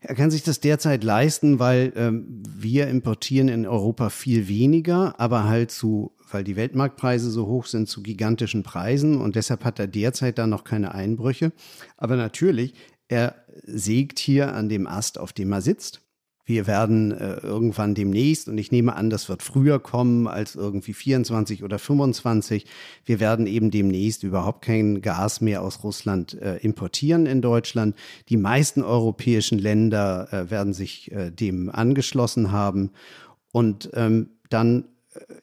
[0.03, 5.45] Er kann sich das derzeit leisten, weil ähm, wir importieren in Europa viel weniger, aber
[5.45, 9.87] halt zu, weil die Weltmarktpreise so hoch sind, zu gigantischen Preisen und deshalb hat er
[9.87, 11.53] derzeit da noch keine Einbrüche.
[11.97, 12.75] Aber natürlich,
[13.09, 16.03] er sägt hier an dem Ast, auf dem er sitzt.
[16.51, 20.95] Wir werden äh, irgendwann demnächst, und ich nehme an, das wird früher kommen als irgendwie
[20.95, 22.67] 24 oder 25,
[23.05, 27.95] wir werden eben demnächst überhaupt kein Gas mehr aus Russland äh, importieren in Deutschland.
[28.29, 32.91] Die meisten europäischen Länder äh, werden sich äh, dem angeschlossen haben.
[33.53, 34.87] Und ähm, dann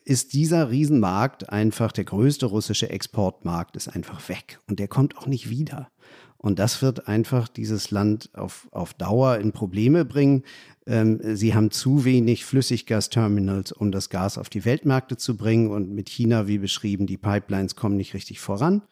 [0.03, 5.27] ist dieser Riesenmarkt einfach, der größte russische Exportmarkt ist einfach weg und der kommt auch
[5.27, 5.89] nicht wieder.
[6.37, 10.43] Und das wird einfach dieses Land auf, auf Dauer in Probleme bringen.
[10.85, 15.71] Ähm, sie haben zu wenig Flüssiggasterminals, um das Gas auf die Weltmärkte zu bringen.
[15.71, 18.83] Und mit China, wie beschrieben, die Pipelines kommen nicht richtig voran.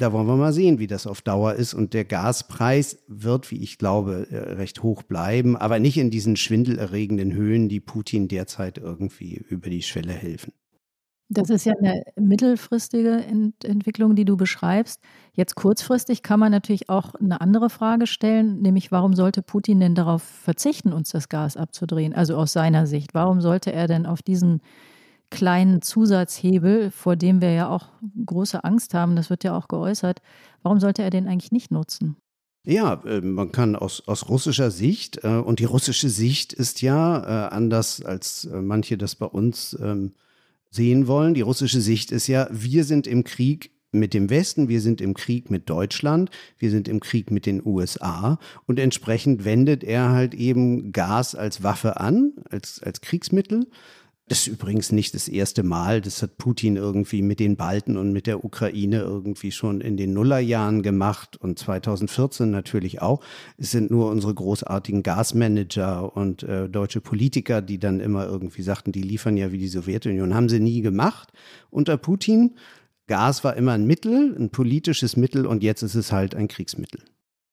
[0.00, 1.74] Da wollen wir mal sehen, wie das auf Dauer ist.
[1.74, 6.36] Und der Gaspreis wird, wie ich glaube, äh, recht hoch bleiben, aber nicht in diesen
[6.36, 10.54] schwindelerregenden Höhen, die Putin derzeit irgendwie über die Schwelle helfen.
[11.28, 15.02] Das ist ja eine mittelfristige Ent Entwicklung, die du beschreibst.
[15.34, 19.94] Jetzt kurzfristig kann man natürlich auch eine andere Frage stellen, nämlich warum sollte Putin denn
[19.94, 22.14] darauf verzichten, uns das Gas abzudrehen?
[22.14, 24.62] Also aus seiner Sicht, warum sollte er denn auf diesen
[25.30, 27.86] kleinen Zusatzhebel, vor dem wir ja auch
[28.26, 30.20] große Angst haben, das wird ja auch geäußert,
[30.62, 32.16] warum sollte er den eigentlich nicht nutzen?
[32.64, 37.46] Ja, äh, man kann aus, aus russischer Sicht, äh, und die russische Sicht ist ja
[37.46, 40.12] äh, anders als manche das bei uns ähm,
[40.70, 41.34] sehen wollen.
[41.34, 45.14] Die russische Sicht ist ja, wir sind im Krieg mit dem Westen, wir sind im
[45.14, 50.34] Krieg mit Deutschland, wir sind im Krieg mit den USA und entsprechend wendet er halt
[50.34, 53.66] eben Gas als Waffe an, als, als Kriegsmittel
[54.30, 56.00] das ist übrigens nicht das erste Mal.
[56.00, 60.12] Das hat Putin irgendwie mit den Balten und mit der Ukraine irgendwie schon in den
[60.12, 63.24] Nullerjahren gemacht und 2014 natürlich auch.
[63.58, 68.92] Es sind nur unsere großartigen Gasmanager und äh, deutsche Politiker, die dann immer irgendwie sagten,
[68.92, 70.32] die liefern ja wie die Sowjetunion.
[70.32, 71.32] Haben sie nie gemacht
[71.68, 72.54] unter Putin.
[73.08, 77.00] Gas war immer ein Mittel, ein politisches Mittel und jetzt ist es halt ein Kriegsmittel.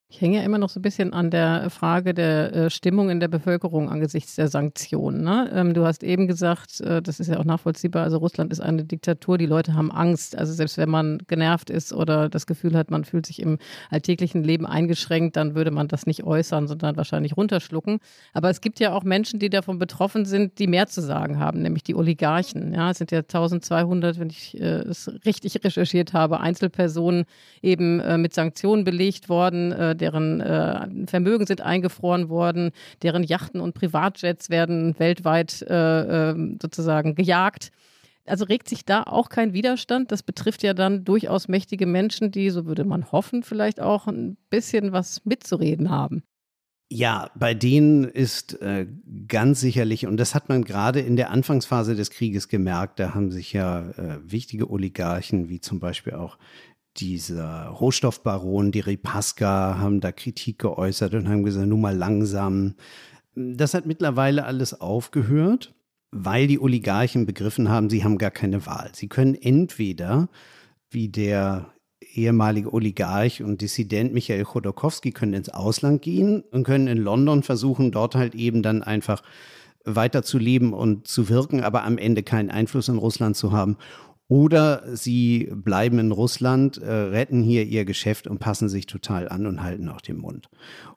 [0.09, 3.19] Ich hänge ja immer noch so ein bisschen an der Frage der äh, Stimmung in
[3.19, 5.21] der Bevölkerung angesichts der Sanktionen.
[5.21, 5.51] Ne?
[5.53, 8.85] Ähm, du hast eben gesagt, äh, das ist ja auch nachvollziehbar, also Russland ist eine
[8.85, 10.37] Diktatur, die Leute haben Angst.
[10.37, 13.57] Also selbst wenn man genervt ist oder das Gefühl hat, man fühlt sich im
[13.89, 17.99] alltäglichen Leben eingeschränkt, dann würde man das nicht äußern, sondern wahrscheinlich runterschlucken.
[18.31, 21.61] Aber es gibt ja auch Menschen, die davon betroffen sind, die mehr zu sagen haben,
[21.61, 22.73] nämlich die Oligarchen.
[22.73, 27.25] Ja, es sind ja 1200, wenn ich äh, es richtig recherchiert habe, Einzelpersonen
[27.61, 32.71] eben mit Sanktionen belegt worden deren äh, Vermögen sind eingefroren worden,
[33.03, 37.71] deren Yachten und Privatjets werden weltweit äh, ähm, sozusagen gejagt.
[38.25, 40.12] Also regt sich da auch kein Widerstand.
[40.12, 44.38] Das betrifft ja dann durchaus mächtige Menschen, die, so würde man hoffen, vielleicht auch ein
[44.49, 46.23] bisschen was mitzureden haben.
[46.89, 48.88] Ja, bei denen ist äh,
[49.27, 53.29] ganz sicherlich, und das hat man gerade in der Anfangsphase des Krieges gemerkt, da haben
[53.29, 56.38] sich ja äh, wichtige Oligarchen, wie zum Beispiel auch
[56.99, 62.75] dieser Rohstoffbaron, die Ripaska, haben da Kritik geäußert und haben gesagt, nun mal langsam.
[63.36, 65.75] Das hat mittlerweile alles aufgehört,
[66.12, 68.91] weil die Oligarchen begriffen haben, sie haben gar keine Wahl.
[68.93, 70.29] Sie können entweder,
[70.89, 71.73] wie der
[72.13, 77.91] ehemalige Oligarch und Dissident Michael Chodorkowski, können ins Ausland gehen und können in London versuchen,
[77.91, 79.21] dort halt eben dann einfach
[79.86, 83.77] weiterzuleben und zu wirken, aber am Ende keinen Einfluss in Russland zu haben.
[84.29, 89.45] Oder sie bleiben in Russland, äh, retten hier ihr Geschäft und passen sich total an
[89.45, 90.49] und halten auch den Mund.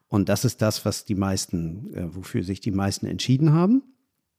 [0.09, 3.83] Und das ist das, was die meisten, äh, wofür sich die meisten entschieden haben.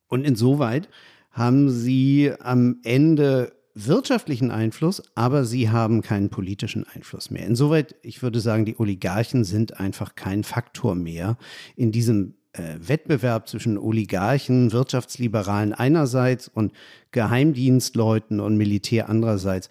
[0.09, 0.91] Und insoweit
[1.31, 7.47] haben sie am Ende wirtschaftlichen Einfluss, aber sie haben keinen politischen Einfluss mehr.
[7.47, 11.39] Insoweit, ich würde sagen, die Oligarchen sind einfach kein Faktor mehr
[11.75, 16.73] in diesem äh, Wettbewerb zwischen Oligarchen, Wirtschaftsliberalen einerseits und
[17.11, 19.69] Geheimdienstleuten und Militär andererseits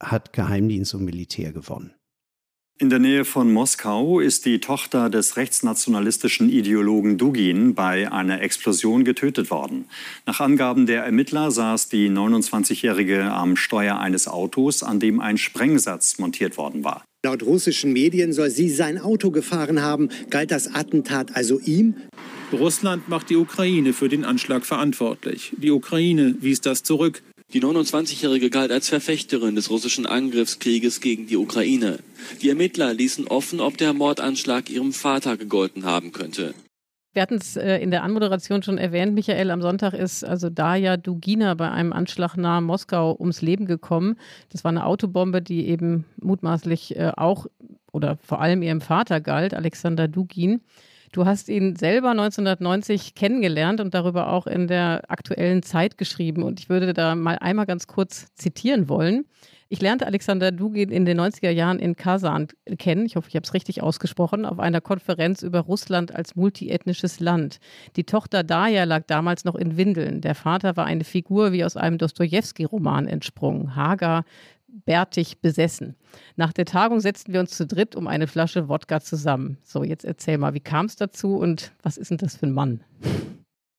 [0.00, 1.94] hat Geheimdienst und Militär gewonnen.
[2.80, 9.04] In der Nähe von Moskau ist die Tochter des rechtsnationalistischen Ideologen Dugin bei einer Explosion
[9.04, 9.84] getötet worden.
[10.26, 16.18] Nach Angaben der Ermittler saß die 29-Jährige am Steuer eines Autos, an dem ein Sprengsatz
[16.18, 17.04] montiert worden war.
[17.24, 20.08] Laut russischen Medien soll sie sein Auto gefahren haben.
[20.28, 21.94] Galt das Attentat also ihm?
[22.52, 25.52] Russland macht die Ukraine für den Anschlag verantwortlich.
[25.56, 27.22] Die Ukraine wies das zurück.
[27.54, 32.00] Die 29-Jährige galt als Verfechterin des russischen Angriffskrieges gegen die Ukraine.
[32.42, 36.52] Die Ermittler ließen offen, ob der Mordanschlag ihrem Vater gegolten haben könnte.
[37.12, 40.96] Wir hatten es äh, in der Anmoderation schon erwähnt, Michael, am Sonntag ist also Daya
[40.96, 44.16] Dugina bei einem Anschlag nahe Moskau ums Leben gekommen.
[44.50, 47.46] Das war eine Autobombe, die eben mutmaßlich äh, auch
[47.92, 50.60] oder vor allem ihrem Vater galt, Alexander Dugin.
[51.14, 56.42] Du hast ihn selber 1990 kennengelernt und darüber auch in der aktuellen Zeit geschrieben.
[56.42, 59.24] Und ich würde da mal einmal ganz kurz zitieren wollen.
[59.68, 62.48] Ich lernte Alexander Dugin in den 90er Jahren in Kasan
[62.78, 63.06] kennen.
[63.06, 67.60] Ich hoffe, ich habe es richtig ausgesprochen, auf einer Konferenz über Russland als multiethnisches Land.
[67.94, 70.20] Die Tochter Daya lag damals noch in Windeln.
[70.20, 73.76] Der Vater war eine Figur wie aus einem Dostoevsky-Roman entsprungen.
[73.76, 74.24] Hager,
[74.84, 75.96] bärtig besessen.
[76.36, 79.58] Nach der Tagung setzten wir uns zu dritt um eine Flasche Wodka zusammen.
[79.62, 82.52] So, jetzt erzähl mal, wie kam es dazu und was ist denn das für ein
[82.52, 82.80] Mann?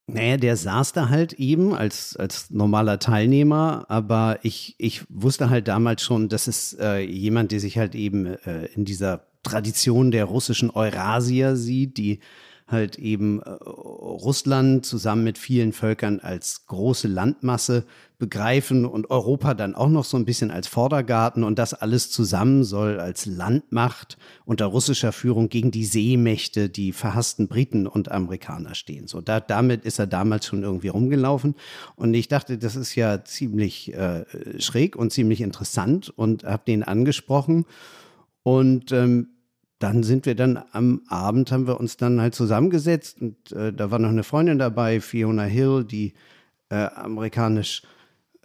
[0.07, 5.67] Naja, der saß da halt eben als, als normaler Teilnehmer, aber ich, ich wusste halt
[5.67, 10.25] damals schon, dass es äh, jemand, der sich halt eben äh, in dieser Tradition der
[10.25, 12.19] russischen Eurasier sieht, die
[12.67, 17.85] halt eben äh, Russland zusammen mit vielen Völkern als große Landmasse
[18.17, 22.63] begreifen und Europa dann auch noch so ein bisschen als Vordergarten und das alles zusammen
[22.63, 29.07] soll als Landmacht unter russischer Führung gegen die Seemächte, die verhassten Briten und Amerikaner stehen.
[29.07, 31.55] So, da, damit ist er damals schon irgendwie rumgelaufen
[31.97, 34.25] und ich dachte, das ist ja ziemlich äh,
[34.59, 37.65] schräg und ziemlich interessant und habe den angesprochen
[38.43, 39.34] und ähm,
[39.79, 43.91] dann sind wir dann am Abend, haben wir uns dann halt zusammengesetzt und äh, da
[43.91, 46.13] war noch eine Freundin dabei, Fiona Hill, die
[46.69, 47.83] äh, amerikanisch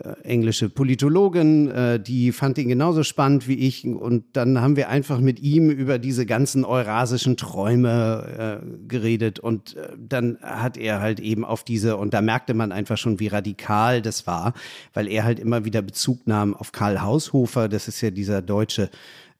[0.02, 4.88] äh, englische Politologin, äh, die fand ihn genauso spannend wie ich und dann haben wir
[4.88, 11.00] einfach mit ihm über diese ganzen eurasischen Träume äh, geredet und äh, dann hat er
[11.00, 14.54] halt eben auf diese und da merkte man einfach schon, wie radikal das war,
[14.94, 18.90] weil er halt immer wieder Bezug nahm auf Karl Haushofer, das ist ja dieser deutsche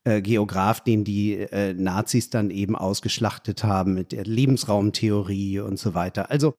[0.05, 5.95] äh, Geograf, den die äh, Nazis dann eben ausgeschlachtet haben mit der Lebensraumtheorie und so
[5.95, 6.31] weiter.
[6.31, 6.55] Also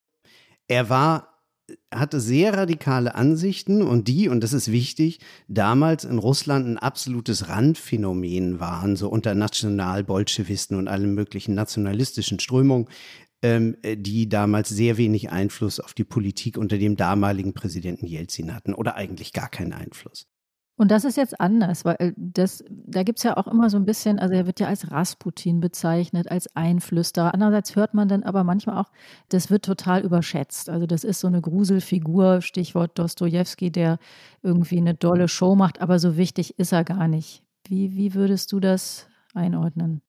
[0.67, 1.31] er war
[1.93, 7.49] hatte sehr radikale Ansichten und die, und das ist wichtig, damals in Russland ein absolutes
[7.49, 12.87] Randphänomen waren, so unter Nationalbolschewisten und allen möglichen nationalistischen Strömungen,
[13.41, 18.73] ähm, die damals sehr wenig Einfluss auf die Politik unter dem damaligen Präsidenten Jelzin hatten
[18.73, 20.30] oder eigentlich gar keinen Einfluss.
[20.81, 23.77] Und das ist jetzt anders, weil äh, das, da gibt es ja auch immer so
[23.77, 27.35] ein bisschen, also er wird ja als Rasputin bezeichnet, als Einflüsterer.
[27.35, 28.91] Andererseits hört man dann aber manchmal auch,
[29.29, 30.69] das wird total überschätzt.
[30.71, 33.99] Also das ist so eine Gruselfigur, Stichwort Dostoevsky, der
[34.41, 37.43] irgendwie eine dolle Show macht, aber so wichtig ist er gar nicht.
[37.67, 40.01] Wie, wie würdest du das einordnen?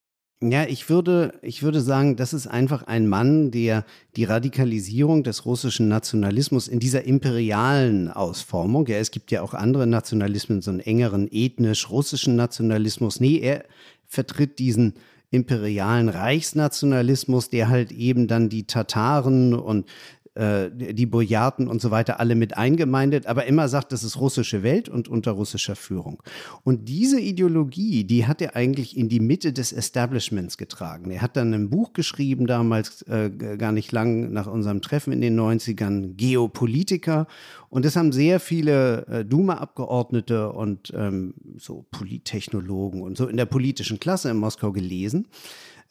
[0.44, 3.84] Ja, ich würde, ich würde sagen, das ist einfach ein Mann, der
[4.16, 9.86] die Radikalisierung des russischen Nationalismus in dieser imperialen Ausformung, ja, es gibt ja auch andere
[9.86, 13.20] Nationalismen, so einen engeren ethnisch-russischen Nationalismus.
[13.20, 13.64] Nee, er
[14.04, 14.94] vertritt diesen
[15.30, 19.86] imperialen Reichsnationalismus, der halt eben dann die Tataren und
[20.34, 24.62] äh, die Bojarden und so weiter alle mit eingemeindet, aber immer sagt, das ist russische
[24.62, 26.22] Welt und unter russischer Führung.
[26.64, 31.10] Und diese Ideologie, die hat er eigentlich in die Mitte des Establishments getragen.
[31.10, 35.20] Er hat dann ein Buch geschrieben, damals äh, gar nicht lang nach unserem Treffen in
[35.20, 37.26] den 90ern, Geopolitiker.
[37.68, 43.44] Und das haben sehr viele äh, Duma-Abgeordnete und ähm, so Polittechnologen und so in der
[43.46, 45.28] politischen Klasse in Moskau gelesen.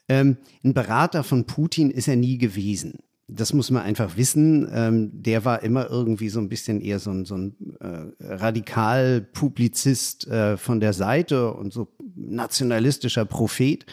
[0.10, 4.70] Ähm, ein Berater von Putin ist er nie gewesen das muss man einfach wissen.
[4.74, 10.28] Ähm, der war immer irgendwie so ein bisschen eher so ein, so ein äh, Radikal-Publizist
[10.28, 13.86] äh, von der Seite und so nationalistischer Prophet.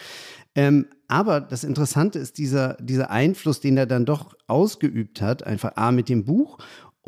[0.55, 5.77] Ähm, aber das Interessante ist dieser, dieser Einfluss, den er dann doch ausgeübt hat, einfach
[5.77, 6.59] A mit dem Buch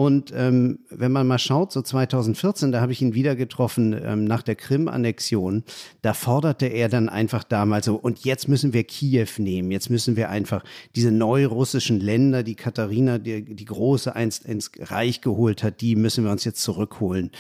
[0.01, 4.25] und ähm, wenn man mal schaut, so 2014, da habe ich ihn wieder getroffen ähm,
[4.25, 5.63] nach der Krim-Annexion,
[6.01, 10.17] da forderte er dann einfach damals so, und jetzt müssen wir Kiew nehmen, jetzt müssen
[10.17, 10.65] wir einfach
[10.97, 16.25] diese neurussischen Länder, die Katharina, die, die Große einst ins Reich geholt hat, die müssen
[16.25, 17.31] wir uns jetzt zurückholen.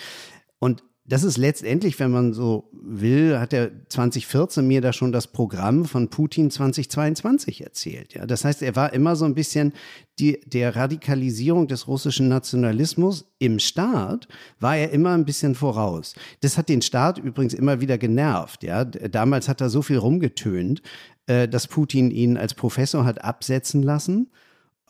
[0.58, 5.26] Und das ist letztendlich, wenn man so will, hat er 2014 mir da schon das
[5.26, 8.14] Programm von Putin 2022 erzählt.
[8.14, 9.72] Ja, das heißt, er war immer so ein bisschen
[10.20, 14.28] die, der Radikalisierung des russischen Nationalismus im Staat
[14.60, 16.14] war er immer ein bisschen voraus.
[16.42, 18.62] Das hat den Staat übrigens immer wieder genervt.
[18.62, 20.80] Ja, damals hat er so viel rumgetönt,
[21.26, 24.30] äh, dass Putin ihn als Professor hat absetzen lassen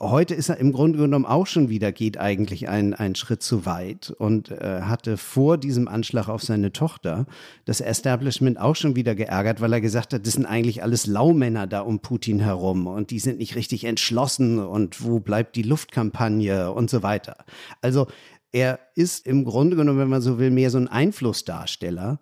[0.00, 3.66] heute ist er im Grunde genommen auch schon wieder, geht eigentlich einen, einen Schritt zu
[3.66, 7.26] weit und äh, hatte vor diesem Anschlag auf seine Tochter
[7.66, 11.66] das Establishment auch schon wieder geärgert, weil er gesagt hat, das sind eigentlich alles Laumänner
[11.66, 16.72] da um Putin herum und die sind nicht richtig entschlossen und wo bleibt die Luftkampagne
[16.72, 17.36] und so weiter.
[17.82, 18.06] Also
[18.52, 22.18] er ist im Grunde genommen, wenn man so will, mehr so ein Einflussdarsteller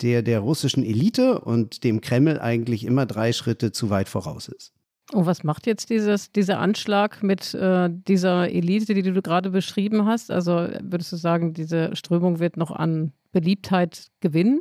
[0.00, 4.77] der der russischen Elite und dem Kreml eigentlich immer drei Schritte zu weit voraus ist.
[5.12, 10.04] Und was macht jetzt dieses, dieser Anschlag mit äh, dieser Elite, die du gerade beschrieben
[10.04, 10.30] hast?
[10.30, 14.60] Also würdest du sagen, diese Strömung wird noch an Beliebtheit gewinnen?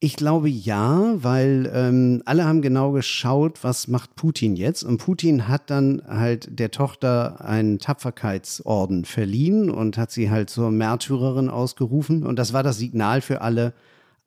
[0.00, 4.84] Ich glaube ja, weil ähm, alle haben genau geschaut, was macht Putin jetzt.
[4.84, 10.70] Und Putin hat dann halt der Tochter einen Tapferkeitsorden verliehen und hat sie halt zur
[10.70, 12.24] Märtyrerin ausgerufen.
[12.24, 13.72] Und das war das Signal für alle,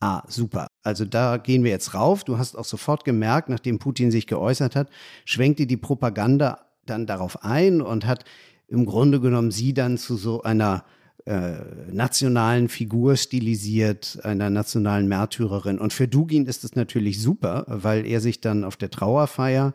[0.02, 0.68] ah, super.
[0.84, 2.24] Also da gehen wir jetzt rauf.
[2.24, 4.90] Du hast auch sofort gemerkt, nachdem Putin sich geäußert hat,
[5.26, 8.26] schwenkte die Propaganda dann darauf ein und hat
[8.68, 10.84] im Grunde genommen sie dann zu so einer
[11.26, 11.54] äh,
[11.92, 15.78] nationalen Figur stilisiert, einer nationalen Märtyrerin.
[15.78, 19.74] Und für Dugin ist es natürlich super, weil er sich dann auf der Trauerfeier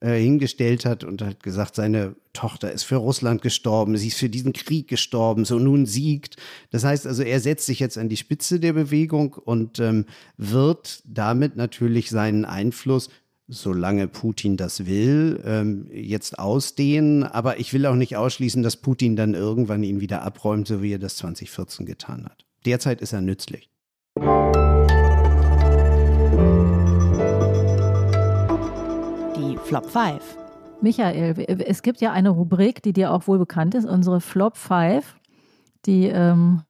[0.00, 4.28] äh, hingestellt hat und hat gesagt, seine Tochter ist für Russland gestorben, sie ist für
[4.28, 6.36] diesen Krieg gestorben, so nun siegt.
[6.70, 11.02] Das heißt also, er setzt sich jetzt an die Spitze der Bewegung und ähm, wird
[11.04, 13.08] damit natürlich seinen Einfluss
[13.48, 17.22] solange Putin das will, ähm, jetzt ausdehnen.
[17.22, 20.92] Aber ich will auch nicht ausschließen, dass Putin dann irgendwann ihn wieder abräumt, so wie
[20.92, 22.44] er das 2014 getan hat.
[22.64, 23.70] Derzeit ist er nützlich.
[29.66, 30.38] Flop 5.
[30.80, 31.34] Michael,
[31.66, 35.16] es gibt ja eine Rubrik, die dir auch wohl bekannt ist, unsere Flop 5,
[35.86, 36.62] die ähm,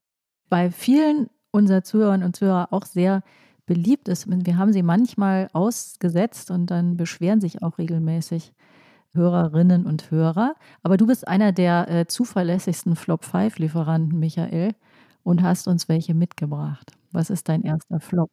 [0.49, 3.22] bei vielen unserer Zuhörerinnen und Zuhörer auch sehr
[3.66, 4.26] beliebt ist.
[4.28, 8.55] Wir haben sie manchmal ausgesetzt und dann beschweren sich auch regelmäßig
[9.12, 10.55] Hörerinnen und Hörer.
[10.82, 14.72] Aber du bist einer der äh, zuverlässigsten Flop-5-Lieferanten, Michael,
[15.22, 16.92] und hast uns welche mitgebracht.
[17.12, 18.30] Was ist dein erster Flop?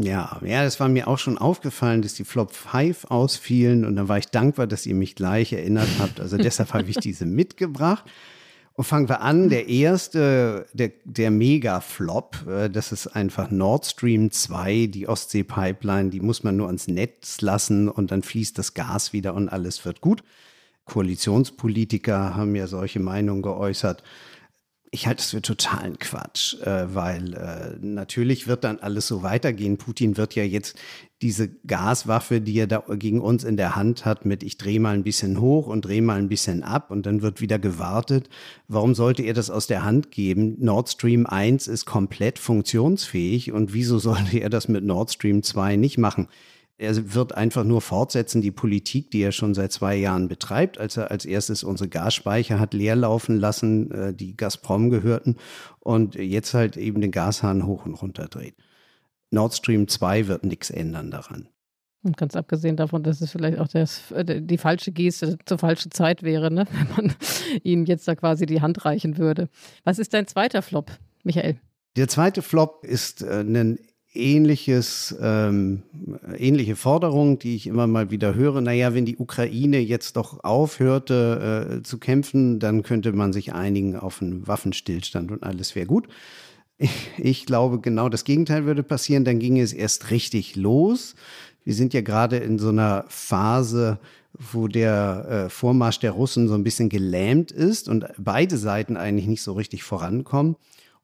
[0.00, 4.06] Ja, ja, das war mir auch schon aufgefallen, dass die Flop 5 ausfielen und dann
[4.06, 6.20] war ich dankbar, dass ihr mich gleich erinnert habt.
[6.20, 8.04] Also deshalb habe ich diese mitgebracht.
[8.74, 14.30] Und fangen wir an, der erste, der, der Mega-Flop, äh, das ist einfach Nord Stream
[14.30, 19.12] 2, die Ostsee-Pipeline, die muss man nur ans Netz lassen und dann fließt das Gas
[19.12, 20.22] wieder und alles wird gut.
[20.84, 24.04] Koalitionspolitiker haben ja solche Meinungen geäußert
[24.90, 29.76] ich halte es für totalen Quatsch, äh, weil äh, natürlich wird dann alles so weitergehen.
[29.76, 30.78] Putin wird ja jetzt
[31.20, 34.94] diese Gaswaffe, die er da gegen uns in der Hand hat, mit ich drehe mal
[34.94, 38.28] ein bisschen hoch und drehe mal ein bisschen ab und dann wird wieder gewartet.
[38.68, 40.56] Warum sollte er das aus der Hand geben?
[40.58, 45.76] Nord Stream 1 ist komplett funktionsfähig und wieso sollte er das mit Nord Stream 2
[45.76, 46.28] nicht machen?
[46.80, 50.96] Er wird einfach nur fortsetzen die Politik, die er schon seit zwei Jahren betreibt, als
[50.96, 55.36] er als erstes unsere Gasspeicher hat leer laufen lassen, äh, die Gazprom gehörten
[55.80, 58.54] und jetzt halt eben den Gashahn hoch und runter dreht.
[59.30, 61.48] Nord Stream 2 wird nichts ändern daran.
[62.04, 65.90] Und ganz abgesehen davon, dass es vielleicht auch das, äh, die falsche Geste zur falschen
[65.90, 66.66] Zeit wäre, ne?
[66.72, 67.16] wenn man
[67.64, 69.48] ihm jetzt da quasi die Hand reichen würde.
[69.82, 70.92] Was ist dein zweiter Flop,
[71.24, 71.58] Michael?
[71.96, 73.80] Der zweite Flop ist äh, ein
[74.18, 75.82] ähnliches, ähm,
[76.36, 78.60] ähnliche Forderung, die ich immer mal wieder höre.
[78.60, 83.96] Naja, wenn die Ukraine jetzt doch aufhörte äh, zu kämpfen, dann könnte man sich einigen
[83.96, 86.08] auf einen Waffenstillstand und alles wäre gut.
[87.18, 89.24] Ich, glaube, genau das Gegenteil würde passieren.
[89.24, 91.16] Dann ging es erst richtig los.
[91.64, 93.98] Wir sind ja gerade in so einer Phase,
[94.32, 99.26] wo der äh, Vormarsch der Russen so ein bisschen gelähmt ist und beide Seiten eigentlich
[99.26, 100.56] nicht so richtig vorankommen.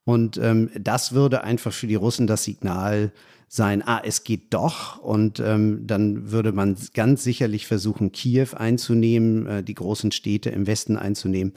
[0.04, 3.12] Und ähm, das würde einfach für die Russen das Signal
[3.48, 4.98] sein, ah, es geht doch.
[4.98, 10.66] Und ähm, dann würde man ganz sicherlich versuchen, Kiew einzunehmen, äh, die großen Städte im
[10.66, 11.54] Westen einzunehmen.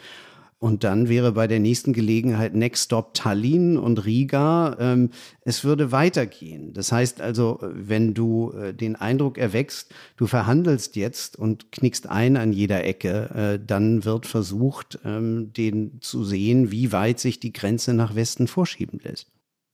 [0.60, 4.76] Und dann wäre bei der nächsten Gelegenheit Next Stop Tallinn und Riga.
[4.80, 6.74] Ähm, es würde weitergehen.
[6.74, 12.38] Das heißt also, wenn du äh, den Eindruck erwächst, du verhandelst jetzt und knickst ein
[12.38, 17.54] an jeder Ecke, äh, dann wird versucht, ähm, den zu sehen, wie weit sich die
[17.54, 19.32] Grenze nach Westen vorschieben lässt.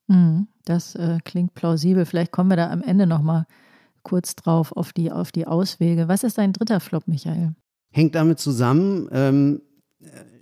[0.08, 2.06] Mhm, das äh, klingt plausibel.
[2.06, 3.46] Vielleicht kommen wir da am Ende noch mal
[4.04, 6.10] kurz drauf auf die, auf die Auswege.
[6.10, 7.56] Was ist dein dritter Flop, Michael?
[7.94, 9.62] Hängt damit zusammen, ähm,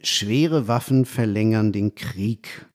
[0.01, 2.68] schwere Waffen verlängern den Krieg.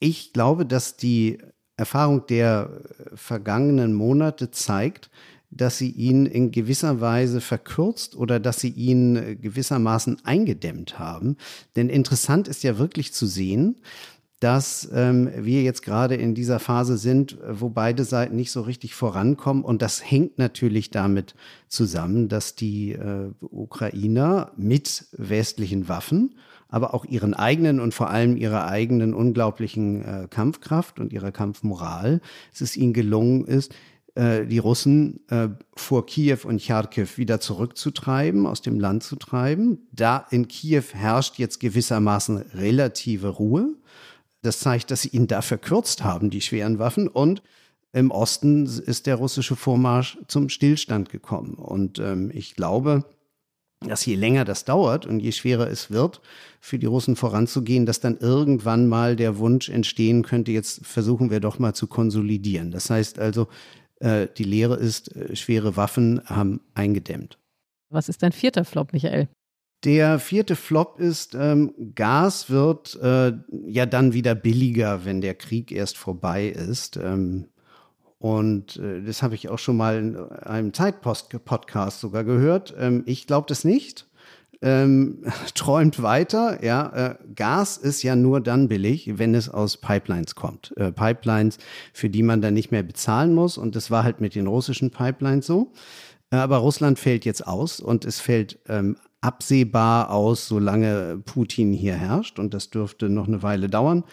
[0.00, 1.38] Ich glaube, dass die
[1.76, 2.82] Erfahrung der
[3.14, 5.10] vergangenen Monate zeigt,
[5.50, 11.36] dass sie ihn in gewisser Weise verkürzt oder dass sie ihn gewissermaßen eingedämmt haben.
[11.74, 13.76] Denn interessant ist ja wirklich zu sehen,
[14.40, 18.94] dass ähm, wir jetzt gerade in dieser Phase sind, wo beide Seiten nicht so richtig
[18.94, 19.64] vorankommen.
[19.64, 21.34] Und das hängt natürlich damit
[21.66, 26.36] zusammen, dass die äh, Ukrainer mit westlichen Waffen,
[26.68, 32.20] aber auch ihren eigenen und vor allem ihrer eigenen unglaublichen äh, Kampfkraft und ihrer Kampfmoral,
[32.52, 33.74] es ihnen gelungen ist,
[34.18, 39.86] äh, die Russen äh, vor Kiew und Charkiw wieder zurückzutreiben, aus dem Land zu treiben.
[39.92, 43.74] Da in Kiew herrscht jetzt gewissermaßen relative Ruhe.
[44.42, 47.08] Das zeigt, dass sie ihn da verkürzt haben, die schweren Waffen.
[47.08, 47.42] Und
[47.92, 51.54] im Osten ist der russische Vormarsch zum Stillstand gekommen.
[51.54, 53.04] Und ähm, ich glaube,
[53.80, 56.20] dass je länger das dauert und je schwerer es wird,
[56.60, 61.40] für die Russen voranzugehen, dass dann irgendwann mal der Wunsch entstehen könnte, jetzt versuchen wir
[61.40, 62.70] doch mal zu konsolidieren.
[62.70, 63.48] Das heißt also,
[64.00, 67.38] äh, die Lehre ist, äh, schwere Waffen haben eingedämmt.
[67.90, 69.28] Was ist dein vierter Flop, Michael?
[69.84, 73.32] Der vierte Flop ist, ähm, Gas wird äh,
[73.66, 76.96] ja dann wieder billiger, wenn der Krieg erst vorbei ist.
[76.96, 77.46] Ähm,
[78.18, 82.74] und äh, das habe ich auch schon mal in einem Zeitpost-Podcast sogar gehört.
[82.76, 84.08] Ähm, ich glaube das nicht.
[84.60, 85.24] Ähm,
[85.54, 86.64] träumt weiter.
[86.64, 90.76] Ja, äh, Gas ist ja nur dann billig, wenn es aus Pipelines kommt.
[90.76, 91.58] Äh, Pipelines,
[91.92, 93.56] für die man dann nicht mehr bezahlen muss.
[93.56, 95.72] Und das war halt mit den russischen Pipelines so.
[96.30, 102.38] Aber Russland fällt jetzt aus und es fällt ähm, absehbar aus, solange Putin hier herrscht.
[102.38, 104.04] Und das dürfte noch eine Weile dauern.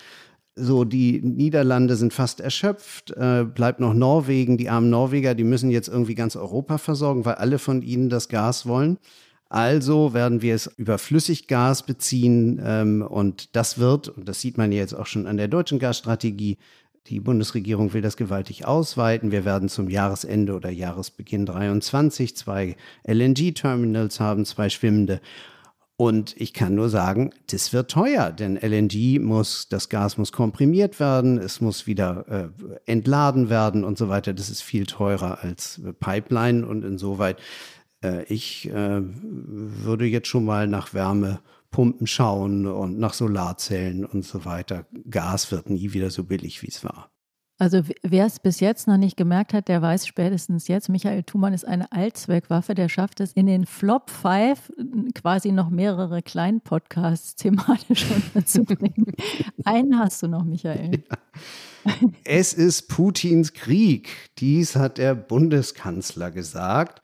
[0.58, 4.58] So, die Niederlande sind fast erschöpft, äh, bleibt noch Norwegen.
[4.58, 8.30] Die armen Norweger, die müssen jetzt irgendwie ganz Europa versorgen, weil alle von ihnen das
[8.30, 8.98] Gas wollen.
[9.50, 14.72] Also werden wir es über Flüssiggas beziehen ähm, und das wird, und das sieht man
[14.72, 16.58] jetzt auch schon an der deutschen Gasstrategie,
[17.08, 19.32] die Bundesregierung will das gewaltig ausweiten.
[19.32, 22.76] Wir werden zum Jahresende oder Jahresbeginn 23 zwei
[23.08, 25.22] LNG-Terminals haben, zwei schwimmende.
[25.98, 31.00] Und ich kann nur sagen, das wird teuer, denn LNG muss, das Gas muss komprimiert
[31.00, 34.34] werden, es muss wieder äh, entladen werden und so weiter.
[34.34, 37.38] Das ist viel teurer als Pipeline und insoweit
[38.06, 40.94] äh, ich äh, würde jetzt schon mal nach
[41.76, 44.86] Wärmepumpen schauen und nach Solarzellen und so weiter.
[45.10, 47.12] Gas wird nie wieder so billig, wie es war.
[47.58, 51.54] Also wer es bis jetzt noch nicht gemerkt hat, der weiß spätestens jetzt, Michael Thumann
[51.54, 54.74] ist eine Allzweckwaffe, der schafft es in den Flop 5
[55.14, 59.14] quasi noch mehrere Klein-Podcasts thematisch unterzubringen.
[59.64, 61.04] Einen hast du noch, Michael.
[61.10, 61.94] Ja.
[62.26, 64.10] Es ist Putins Krieg.
[64.38, 67.04] Dies hat der Bundeskanzler gesagt.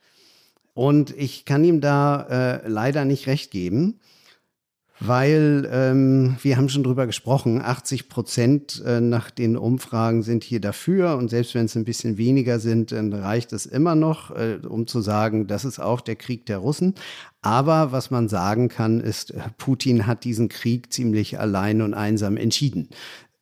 [0.74, 4.00] Und ich kann ihm da äh, leider nicht recht geben
[5.04, 10.60] weil ähm, wir haben schon drüber gesprochen, 80 Prozent äh, nach den Umfragen sind hier
[10.60, 14.58] dafür und selbst wenn es ein bisschen weniger sind, dann reicht es immer noch, äh,
[14.66, 16.94] um zu sagen, das ist auch der Krieg der Russen.
[17.40, 22.36] Aber was man sagen kann, ist, äh, Putin hat diesen Krieg ziemlich allein und einsam
[22.36, 22.88] entschieden.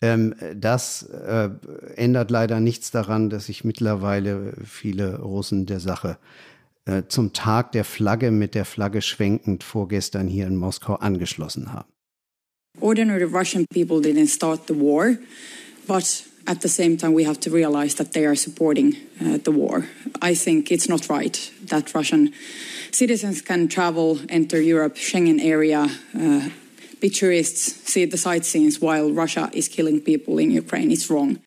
[0.01, 1.51] Ähm, das äh,
[1.97, 6.50] ändert leider nichts daran, dass sich mittlerweile viele Russen der Sache äh,
[7.09, 11.89] zum Tag der Flagge mit der Flagge schwenkend vorgestern hier in Moskau angeschlossen haben.
[12.81, 15.17] Ordinary Russian people didn't start the war,
[15.87, 19.53] but at the same time we have to realize that they are supporting uh, the
[19.53, 19.85] war.
[20.23, 22.33] I think it's not right that Russian
[22.93, 26.49] citizens can travel, enter Europe, Schengen area, uh,
[27.01, 30.91] be tourists, see the sightseeing while Russia is killing people in Ukraine.
[30.91, 31.39] It's wrong.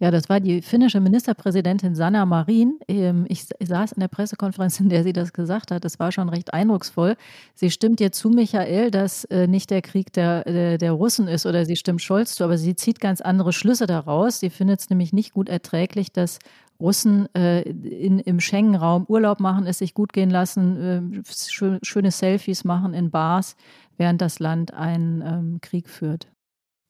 [0.00, 2.80] Ja, das war die finnische Ministerpräsidentin Sanna Marin.
[2.88, 5.84] Ähm, ich saß in der Pressekonferenz, in der sie das gesagt hat.
[5.84, 7.16] Das war schon recht eindrucksvoll.
[7.54, 11.64] Sie stimmt dir zu, Michael, dass äh, nicht der Krieg der, der Russen ist oder
[11.64, 14.40] sie stimmt Scholz zu, aber sie zieht ganz andere Schlüsse daraus.
[14.40, 16.40] Sie findet es nämlich nicht gut erträglich, dass
[16.80, 22.64] Russen äh, in, im Schengen-Raum Urlaub machen, es sich gut gehen lassen, äh, schöne Selfies
[22.64, 23.56] machen in Bars,
[23.96, 26.33] während das Land einen ähm, Krieg führt.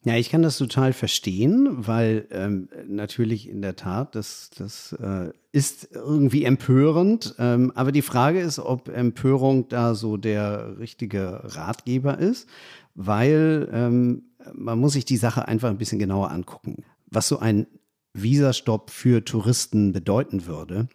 [0.07, 5.31] Ja, ich kann das total verstehen, weil ähm, natürlich in der Tat, das, das äh,
[5.51, 7.35] ist irgendwie empörend.
[7.39, 12.47] Ähm, aber die Frage ist, ob Empörung da so der richtige Ratgeber ist,
[12.95, 16.85] weil ähm, man muss sich die Sache einfach ein bisschen genauer angucken.
[17.11, 17.67] Was so ein
[18.13, 20.89] Visastopp für Touristen bedeuten würde.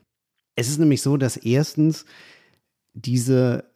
[0.55, 2.05] Es ist nämlich so, dass erstens
[2.93, 3.71] diese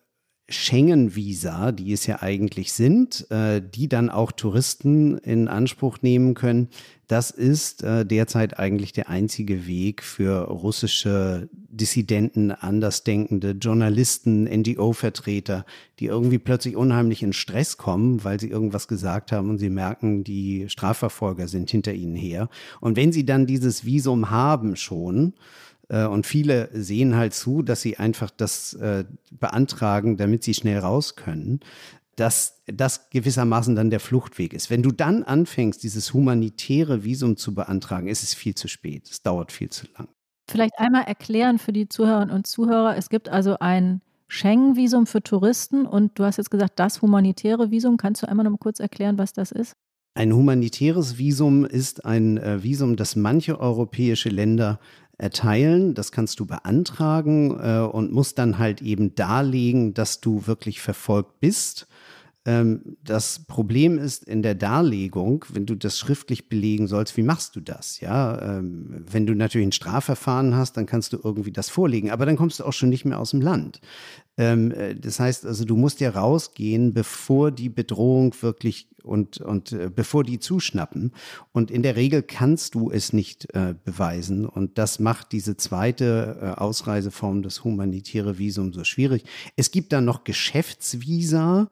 [0.49, 6.67] Schengen-Visa, die es ja eigentlich sind, äh, die dann auch Touristen in Anspruch nehmen können,
[7.07, 15.65] das ist äh, derzeit eigentlich der einzige Weg für russische Dissidenten, Andersdenkende, Journalisten, NGO-Vertreter,
[15.99, 20.23] die irgendwie plötzlich unheimlich in Stress kommen, weil sie irgendwas gesagt haben und sie merken,
[20.23, 22.49] die Strafverfolger sind hinter ihnen her.
[22.81, 25.33] Und wenn sie dann dieses Visum haben schon,
[26.01, 31.15] und viele sehen halt zu, dass sie einfach das äh, beantragen, damit sie schnell raus
[31.15, 31.59] können
[32.15, 34.69] dass das gewissermaßen dann der Fluchtweg ist.
[34.69, 39.09] Wenn du dann anfängst, dieses humanitäre Visum zu beantragen, ist es viel zu spät.
[39.09, 40.07] Es dauert viel zu lang.
[40.49, 45.85] Vielleicht einmal erklären für die Zuhörerinnen und Zuhörer, es gibt also ein Schengen-Visum für Touristen
[45.85, 47.97] und du hast jetzt gesagt, das humanitäre Visum.
[47.97, 49.73] Kannst du einmal noch mal kurz erklären, was das ist?
[50.15, 54.79] Ein humanitäres Visum ist ein äh, Visum, das manche europäische Länder
[55.23, 55.93] erteilen.
[55.93, 61.39] Das kannst du beantragen äh, und musst dann halt eben darlegen, dass du wirklich verfolgt
[61.39, 61.87] bist.
[62.45, 67.55] Ähm, das Problem ist in der Darlegung, wenn du das schriftlich belegen sollst, wie machst
[67.55, 68.01] du das?
[68.01, 72.25] Ja, ähm, wenn du natürlich ein Strafverfahren hast, dann kannst du irgendwie das vorlegen, aber
[72.25, 73.79] dann kommst du auch schon nicht mehr aus dem Land.
[74.37, 79.71] Ähm, äh, das heißt also, du musst ja rausgehen, bevor die Bedrohung wirklich und, und
[79.71, 81.11] äh, bevor die zuschnappen.
[81.51, 84.45] Und in der Regel kannst du es nicht äh, beweisen.
[84.45, 89.23] Und das macht diese zweite äh, Ausreiseform, das humanitäre Visum, so schwierig.
[89.55, 91.69] Es gibt dann noch Geschäftsvisa.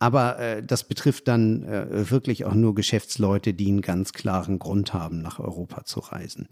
[0.00, 4.94] Aber äh, das betrifft dann äh, wirklich auch nur Geschäftsleute, die einen ganz klaren Grund
[4.94, 6.48] haben, nach Europa zu reisen.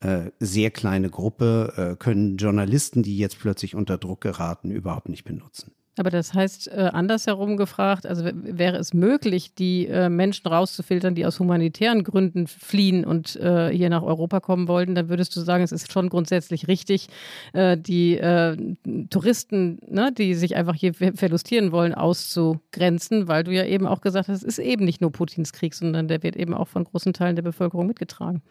[0.00, 5.24] Äh, sehr kleine Gruppe, äh, können Journalisten, die jetzt plötzlich unter Druck geraten, überhaupt nicht
[5.24, 5.72] benutzen.
[5.96, 11.24] Aber das heißt, äh, andersherum gefragt, also wäre es möglich, die äh, Menschen rauszufiltern, die
[11.24, 15.62] aus humanitären Gründen fliehen und äh, hier nach Europa kommen wollten, dann würdest du sagen,
[15.62, 17.08] es ist schon grundsätzlich richtig,
[17.52, 18.56] äh, die äh,
[19.08, 24.28] Touristen, ne, die sich einfach hier verlustieren wollen, auszugrenzen, weil du ja eben auch gesagt
[24.28, 27.12] hast, es ist eben nicht nur Putins Krieg, sondern der wird eben auch von großen
[27.12, 28.42] Teilen der Bevölkerung mitgetragen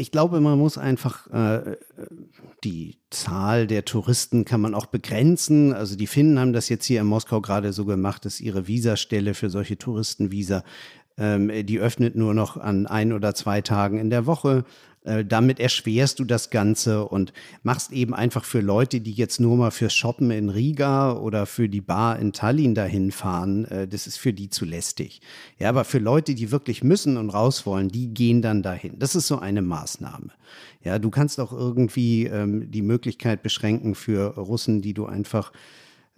[0.00, 1.76] ich glaube, man muss einfach äh,
[2.64, 5.72] die Zahl der Touristen kann man auch begrenzen.
[5.72, 9.34] Also die Finnen haben das jetzt hier in Moskau gerade so gemacht, dass ihre Visastelle
[9.34, 10.64] für solche Touristenvisa
[11.18, 14.64] ähm, die öffnet nur noch an ein oder zwei Tagen in der Woche.
[15.02, 17.32] Äh, damit erschwerst du das Ganze und
[17.62, 21.70] machst eben einfach für Leute, die jetzt nur mal fürs Shoppen in Riga oder für
[21.70, 25.22] die Bar in Tallinn dahin fahren, äh, das ist für die zu lästig.
[25.58, 28.98] Ja, aber für Leute, die wirklich müssen und raus wollen, die gehen dann dahin.
[28.98, 30.32] Das ist so eine Maßnahme.
[30.84, 35.50] Ja, du kannst auch irgendwie ähm, die Möglichkeit beschränken für Russen, die du einfach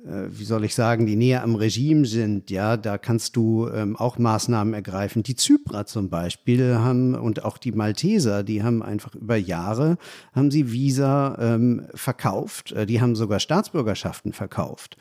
[0.04, 4.18] wie soll ich sagen, die näher am Regime sind, ja, da kannst du ähm, auch
[4.18, 5.22] Maßnahmen ergreifen.
[5.22, 9.98] Die Zyprer zum Beispiel haben und auch die Malteser, die haben einfach über Jahre
[10.32, 12.72] haben sie Visa ähm, verkauft.
[12.72, 14.96] Äh, die haben sogar Staatsbürgerschaften verkauft,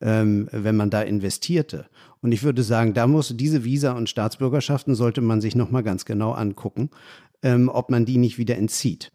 [0.00, 1.86] ähm, wenn man da investierte.
[2.20, 5.82] Und ich würde sagen, da muss diese Visa und Staatsbürgerschaften sollte man sich noch mal
[5.82, 6.90] ganz genau angucken,
[7.42, 9.10] ähm, ob man die nicht wieder entzieht.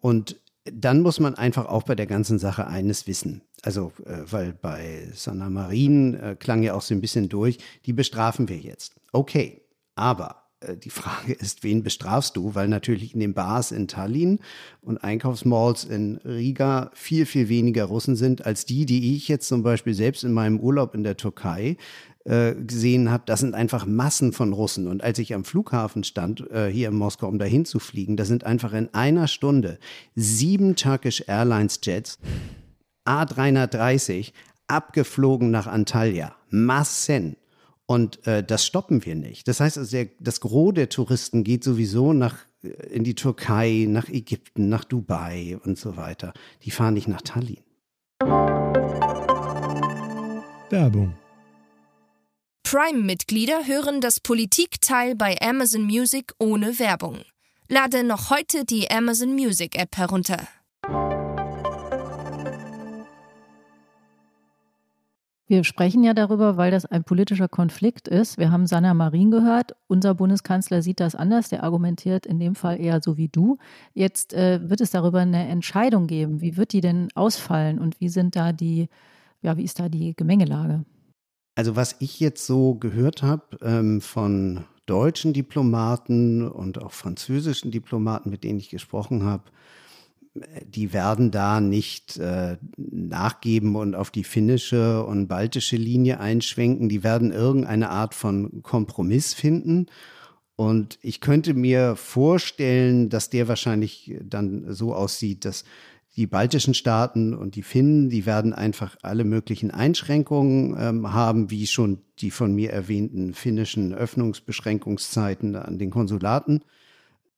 [0.00, 3.42] Und dann muss man einfach auch bei der ganzen Sache eines wissen.
[3.62, 7.92] Also, äh, weil bei Sanna Marin äh, klang ja auch so ein bisschen durch, die
[7.92, 8.96] bestrafen wir jetzt.
[9.12, 9.62] Okay,
[9.94, 12.54] aber äh, die Frage ist, wen bestrafst du?
[12.54, 14.40] Weil natürlich in den Bars in Tallinn
[14.80, 19.62] und Einkaufsmalls in Riga viel, viel weniger Russen sind als die, die ich jetzt zum
[19.62, 21.76] Beispiel selbst in meinem Urlaub in der Türkei
[22.24, 24.86] äh, gesehen habe, das sind einfach Massen von Russen.
[24.86, 28.24] Und als ich am Flughafen stand, äh, hier in Moskau, um dahin zu fliegen, da
[28.24, 29.78] sind einfach in einer Stunde
[30.14, 32.18] sieben Turkish Airlines Jets
[33.06, 34.32] A330
[34.66, 36.34] abgeflogen nach Antalya.
[36.50, 37.36] Massen.
[37.86, 39.48] Und äh, das stoppen wir nicht.
[39.48, 43.86] Das heißt, also der, das Gros der Touristen geht sowieso nach, äh, in die Türkei,
[43.88, 46.32] nach Ägypten, nach Dubai und so weiter.
[46.62, 47.62] Die fahren nicht nach Tallinn.
[50.70, 51.14] Werbung
[52.72, 57.18] Prime-Mitglieder hören das Politikteil bei Amazon Music ohne Werbung.
[57.68, 60.48] Lade noch heute die Amazon Music App herunter.
[65.52, 68.38] Wir sprechen ja darüber, weil das ein politischer Konflikt ist.
[68.38, 69.76] Wir haben Sanna Marin gehört.
[69.86, 71.50] Unser Bundeskanzler sieht das anders.
[71.50, 73.58] Der argumentiert in dem Fall eher so wie du.
[73.92, 76.40] Jetzt äh, wird es darüber eine Entscheidung geben.
[76.40, 78.88] Wie wird die denn ausfallen und wie sind da die,
[79.42, 80.86] ja, wie ist da die Gemengelage?
[81.54, 88.30] Also was ich jetzt so gehört habe ähm, von deutschen Diplomaten und auch französischen Diplomaten,
[88.30, 89.44] mit denen ich gesprochen habe,
[90.34, 96.88] die werden da nicht äh, nachgeben und auf die finnische und baltische Linie einschwenken.
[96.88, 99.86] Die werden irgendeine Art von Kompromiss finden.
[100.56, 105.64] Und ich könnte mir vorstellen, dass der wahrscheinlich dann so aussieht, dass
[106.16, 111.66] die baltischen Staaten und die Finnen, die werden einfach alle möglichen Einschränkungen ähm, haben, wie
[111.66, 116.62] schon die von mir erwähnten finnischen Öffnungsbeschränkungszeiten an den Konsulaten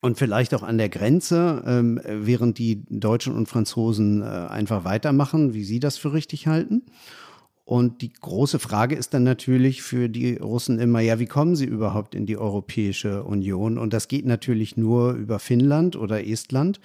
[0.04, 5.54] und vielleicht auch an der Grenze, ähm, während die Deutschen und Franzosen äh, einfach weitermachen,
[5.54, 6.82] wie sie das für richtig halten.
[7.64, 11.64] Und die große Frage ist dann natürlich für die Russen immer, ja, wie kommen sie
[11.64, 13.78] überhaupt in die Europäische Union?
[13.78, 16.80] Und das geht natürlich nur über Finnland oder Estland.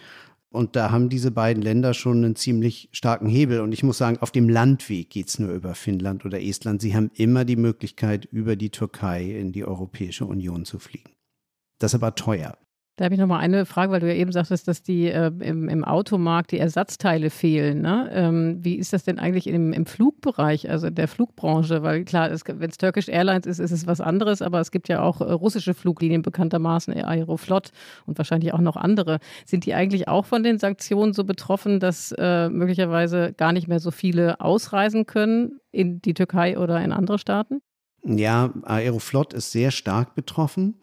[0.49, 3.59] Und da haben diese beiden Länder schon einen ziemlich starken Hebel.
[3.59, 6.81] Und ich muss sagen, auf dem Landweg geht es nur über Finnland oder Estland.
[6.81, 11.11] Sie haben immer die Möglichkeit, über die Türkei in die Europäische Union zu fliegen.
[11.79, 12.57] Das ist aber teuer.
[12.99, 15.31] Da habe ich noch mal eine Frage, weil du ja eben sagtest, dass die äh,
[15.39, 17.79] im, im, Automarkt die Ersatzteile fehlen.
[17.79, 18.09] Ne?
[18.11, 21.81] Ähm, wie ist das denn eigentlich im, im Flugbereich, also in der Flugbranche?
[21.81, 25.01] Weil klar, wenn es Turkish Airlines ist, ist es was anderes, aber es gibt ja
[25.01, 27.71] auch äh, russische Fluglinien bekanntermaßen, Aeroflot
[28.05, 29.19] und wahrscheinlich auch noch andere.
[29.45, 33.79] Sind die eigentlich auch von den Sanktionen so betroffen, dass äh, möglicherweise gar nicht mehr
[33.79, 37.61] so viele ausreisen können in die Türkei oder in andere Staaten?
[38.03, 40.75] Ja, Aeroflot ist sehr stark betroffen.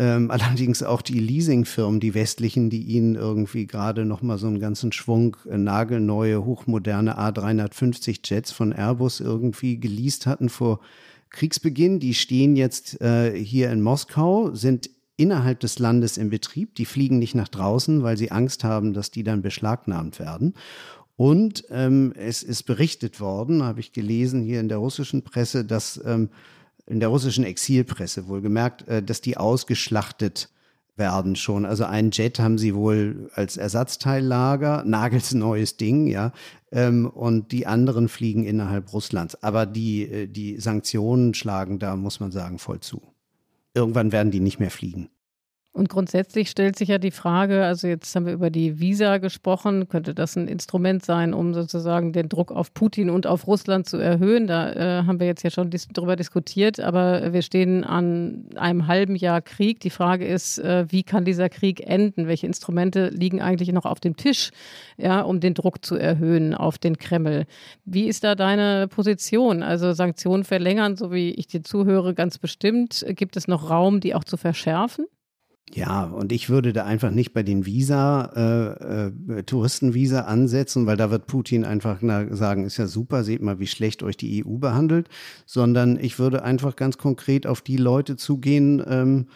[0.00, 4.58] Ähm, allerdings auch die Leasingfirmen, die westlichen, die ihnen irgendwie gerade noch mal so einen
[4.58, 10.80] ganzen Schwung äh, nagelneue, hochmoderne A350 Jets von Airbus irgendwie geleast hatten vor
[11.28, 16.74] Kriegsbeginn, die stehen jetzt äh, hier in Moskau, sind innerhalb des Landes in Betrieb.
[16.74, 20.54] Die fliegen nicht nach draußen, weil sie Angst haben, dass die dann beschlagnahmt werden.
[21.16, 26.00] Und ähm, es ist berichtet worden, habe ich gelesen hier in der russischen Presse, dass
[26.04, 26.30] ähm,
[26.90, 30.50] in der russischen Exilpresse wohlgemerkt, äh, dass die ausgeschlachtet
[30.96, 31.64] werden schon.
[31.64, 36.32] Also einen Jet haben sie wohl als Ersatzteillager, nagelsneues Ding, ja.
[36.72, 39.42] ähm, und die anderen fliegen innerhalb Russlands.
[39.42, 43.02] Aber die, äh, die Sanktionen schlagen da, muss man sagen, voll zu.
[43.74, 45.08] Irgendwann werden die nicht mehr fliegen.
[45.72, 49.88] Und grundsätzlich stellt sich ja die Frage, also jetzt haben wir über die Visa gesprochen,
[49.88, 53.96] könnte das ein Instrument sein, um sozusagen den Druck auf Putin und auf Russland zu
[53.96, 54.48] erhöhen?
[54.48, 58.88] Da äh, haben wir jetzt ja schon dis darüber diskutiert, aber wir stehen an einem
[58.88, 59.78] halben Jahr Krieg.
[59.78, 62.26] Die Frage ist, äh, wie kann dieser Krieg enden?
[62.26, 64.50] Welche Instrumente liegen eigentlich noch auf dem Tisch,
[64.96, 67.46] ja, um den Druck zu erhöhen auf den Kreml?
[67.84, 69.62] Wie ist da deine Position?
[69.62, 73.06] Also Sanktionen verlängern, so wie ich dir zuhöre, ganz bestimmt.
[73.10, 75.06] Gibt es noch Raum, die auch zu verschärfen?
[75.72, 79.06] Ja, und ich würde da einfach nicht bei den Visa, äh,
[79.38, 83.60] äh, Touristenvisa ansetzen, weil da wird Putin einfach na, sagen, ist ja super, seht mal,
[83.60, 85.08] wie schlecht euch die EU behandelt,
[85.46, 89.26] sondern ich würde einfach ganz konkret auf die Leute zugehen ähm,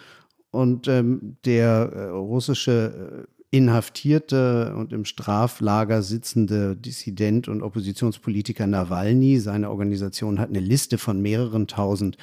[0.50, 9.38] und ähm, der äh, russische äh, inhaftierte und im Straflager sitzende Dissident und Oppositionspolitiker Nawalny,
[9.38, 12.16] seine Organisation hat eine Liste von mehreren tausend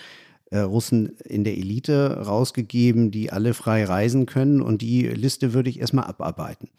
[0.59, 4.61] Russen in der Elite rausgegeben, die alle frei reisen können.
[4.61, 6.69] Und die Liste würde ich erstmal abarbeiten.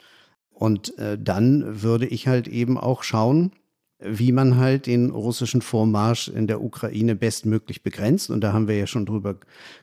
[0.50, 3.52] Und äh, dann würde ich halt eben auch schauen,
[3.98, 8.30] wie man halt den russischen Vormarsch in der Ukraine bestmöglich begrenzt.
[8.30, 9.36] Und da haben wir ja schon drüber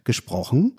[0.04, 0.78] gesprochen.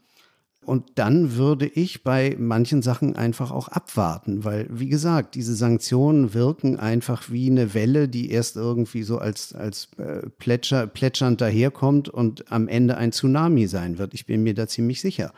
[0.71, 6.33] Und dann würde ich bei manchen Sachen einfach auch abwarten, weil, wie gesagt, diese Sanktionen
[6.33, 12.09] wirken einfach wie eine Welle, die erst irgendwie so als, als äh, plätscher, plätschernd daherkommt
[12.09, 14.15] und am Ende ein Tsunami sein wird.
[14.15, 15.33] Ich bin mir da ziemlich sicher,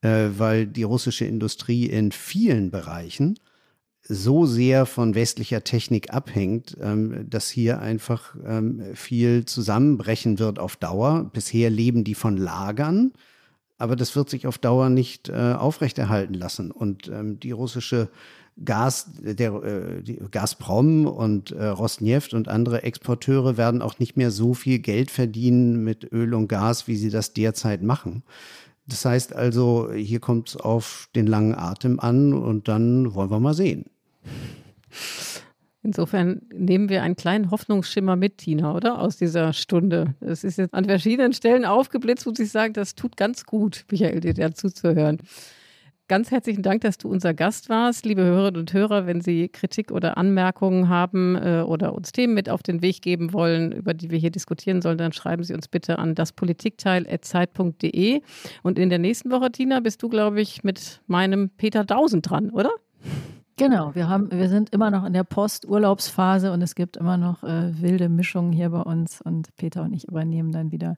[0.00, 3.38] äh, weil die russische Industrie in vielen Bereichen
[4.00, 10.76] so sehr von westlicher Technik abhängt, ähm, dass hier einfach ähm, viel zusammenbrechen wird auf
[10.76, 11.28] Dauer.
[11.34, 13.12] Bisher leben die von Lagern
[13.80, 16.70] aber das wird sich auf Dauer nicht äh, aufrechterhalten lassen.
[16.70, 18.08] Und ähm, die russische
[18.62, 24.52] Gas, der äh, Gazprom und äh, Rosneft und andere Exporteure werden auch nicht mehr so
[24.54, 28.22] viel Geld verdienen mit Öl und Gas, wie sie das derzeit machen.
[28.86, 33.40] Das heißt also, hier kommt es auf den langen Atem an und dann wollen wir
[33.40, 33.86] mal sehen.
[35.82, 39.00] Insofern nehmen wir einen kleinen Hoffnungsschimmer mit, Tina, oder?
[39.00, 40.14] Aus dieser Stunde.
[40.20, 44.20] Es ist jetzt an verschiedenen Stellen aufgeblitzt, muss ich sagen, das tut ganz gut, Michael,
[44.20, 45.18] dir dazu zu hören.
[46.10, 48.04] Ganz herzlichen Dank, dass du unser Gast warst.
[48.04, 52.50] Liebe Hörerinnen und Hörer, wenn Sie Kritik oder Anmerkungen haben äh, oder uns Themen mit
[52.50, 55.68] auf den Weg geben wollen, über die wir hier diskutieren sollen, dann schreiben Sie uns
[55.68, 58.22] bitte an daspolitikteil.zeit.de.
[58.64, 62.50] Und in der nächsten Woche, Tina, bist du, glaube ich, mit meinem Peter Dausen dran,
[62.50, 62.72] oder?
[63.60, 67.42] Genau, wir haben, wir sind immer noch in der Posturlaubsphase und es gibt immer noch
[67.42, 70.96] äh, wilde Mischungen hier bei uns und Peter und ich übernehmen dann wieder.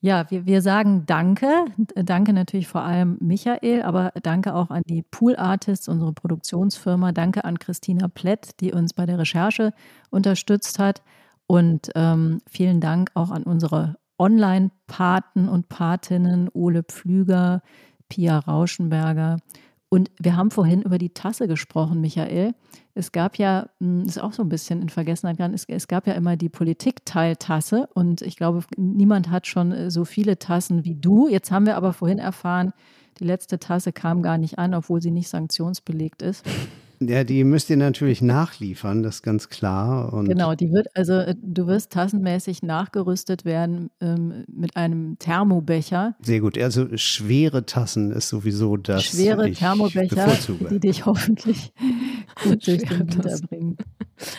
[0.00, 1.46] Ja, wir, wir sagen Danke.
[1.94, 7.12] Danke natürlich vor allem Michael, aber danke auch an die Pool Artists, unsere Produktionsfirma.
[7.12, 9.72] Danke an Christina Plett, die uns bei der Recherche
[10.10, 11.04] unterstützt hat.
[11.46, 17.62] Und ähm, vielen Dank auch an unsere Online-Paten und Patinnen, Ole Pflüger,
[18.08, 19.36] Pia Rauschenberger
[19.90, 22.54] und wir haben vorhin über die Tasse gesprochen, Michael.
[22.94, 26.06] Es gab ja, hm, ist auch so ein bisschen in Vergessenheit gegangen, es, es gab
[26.06, 30.94] ja immer die Politikteiltasse und ich glaube, niemand hat schon äh, so viele Tassen wie
[30.94, 31.28] du.
[31.28, 32.72] Jetzt haben wir aber vorhin erfahren,
[33.18, 36.44] die letzte Tasse kam gar nicht an, obwohl sie nicht sanktionsbelegt ist.
[37.00, 40.12] Ja, die müsst ihr natürlich nachliefern, das ist ganz klar.
[40.12, 46.16] Und genau, die wird, also äh, du wirst tassenmäßig nachgerüstet werden ähm, mit einem Thermobecher.
[46.20, 49.04] Sehr gut, also schwere Tassen ist sowieso das.
[49.04, 50.36] Schwere Thermobecher,
[50.70, 51.72] die dich hoffentlich
[52.42, 53.76] gut durch den Winter bringen.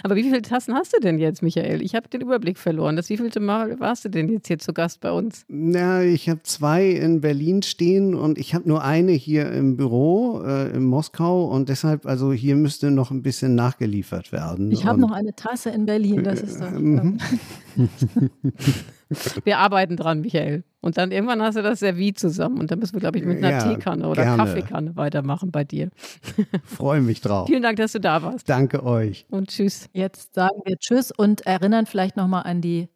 [0.04, 1.82] Aber wie viele Tassen hast du denn jetzt, Michael?
[1.82, 2.96] Ich habe den Überblick verloren.
[2.96, 5.46] Das wievielte Mal warst du denn jetzt hier zu Gast bei uns?
[5.48, 10.42] Na, ich habe zwei in Berlin stehen und ich habe nur eine hier im Büro
[10.44, 14.72] äh, in Moskau und deshalb, also hier müsste noch ein bisschen nachgeliefert werden.
[14.72, 16.72] Ich habe noch eine Tasse in Berlin, das ist doch.
[19.44, 20.64] Wir arbeiten dran, Michael.
[20.82, 22.60] Und dann irgendwann hast du das Servie zusammen.
[22.60, 24.38] Und dann müssen wir, glaube ich, mit einer ja, Teekanne oder gerne.
[24.38, 25.90] Kaffeekanne weitermachen bei dir.
[26.64, 27.48] Freue mich drauf.
[27.48, 28.48] Vielen Dank, dass du da warst.
[28.48, 29.26] Danke euch.
[29.30, 29.90] Und tschüss.
[29.94, 32.88] Jetzt sagen wir Tschüss und erinnern vielleicht nochmal an die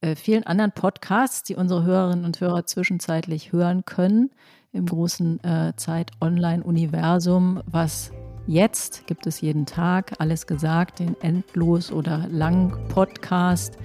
[0.00, 4.30] äh, vielen anderen Podcasts, die unsere Hörerinnen und Hörer zwischenzeitlich hören können
[4.72, 8.12] im großen äh, Zeit-Online-Universum, was
[8.48, 13.76] Jetzt gibt es jeden Tag alles gesagt, den endlos oder lang Podcast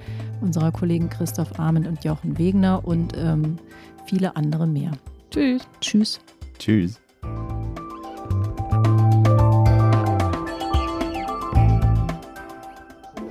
[0.43, 3.57] unserer Kollegen Christoph Arment und Jochen Wegner und ähm,
[4.05, 4.91] viele andere mehr.
[5.31, 5.63] Tschüss.
[5.81, 6.19] Tschüss.
[6.59, 6.99] Tschüss.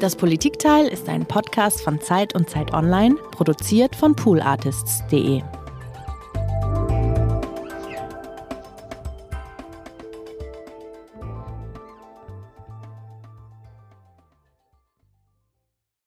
[0.00, 5.42] Das Politikteil ist ein Podcast von Zeit und Zeit Online, produziert von poolartists.de.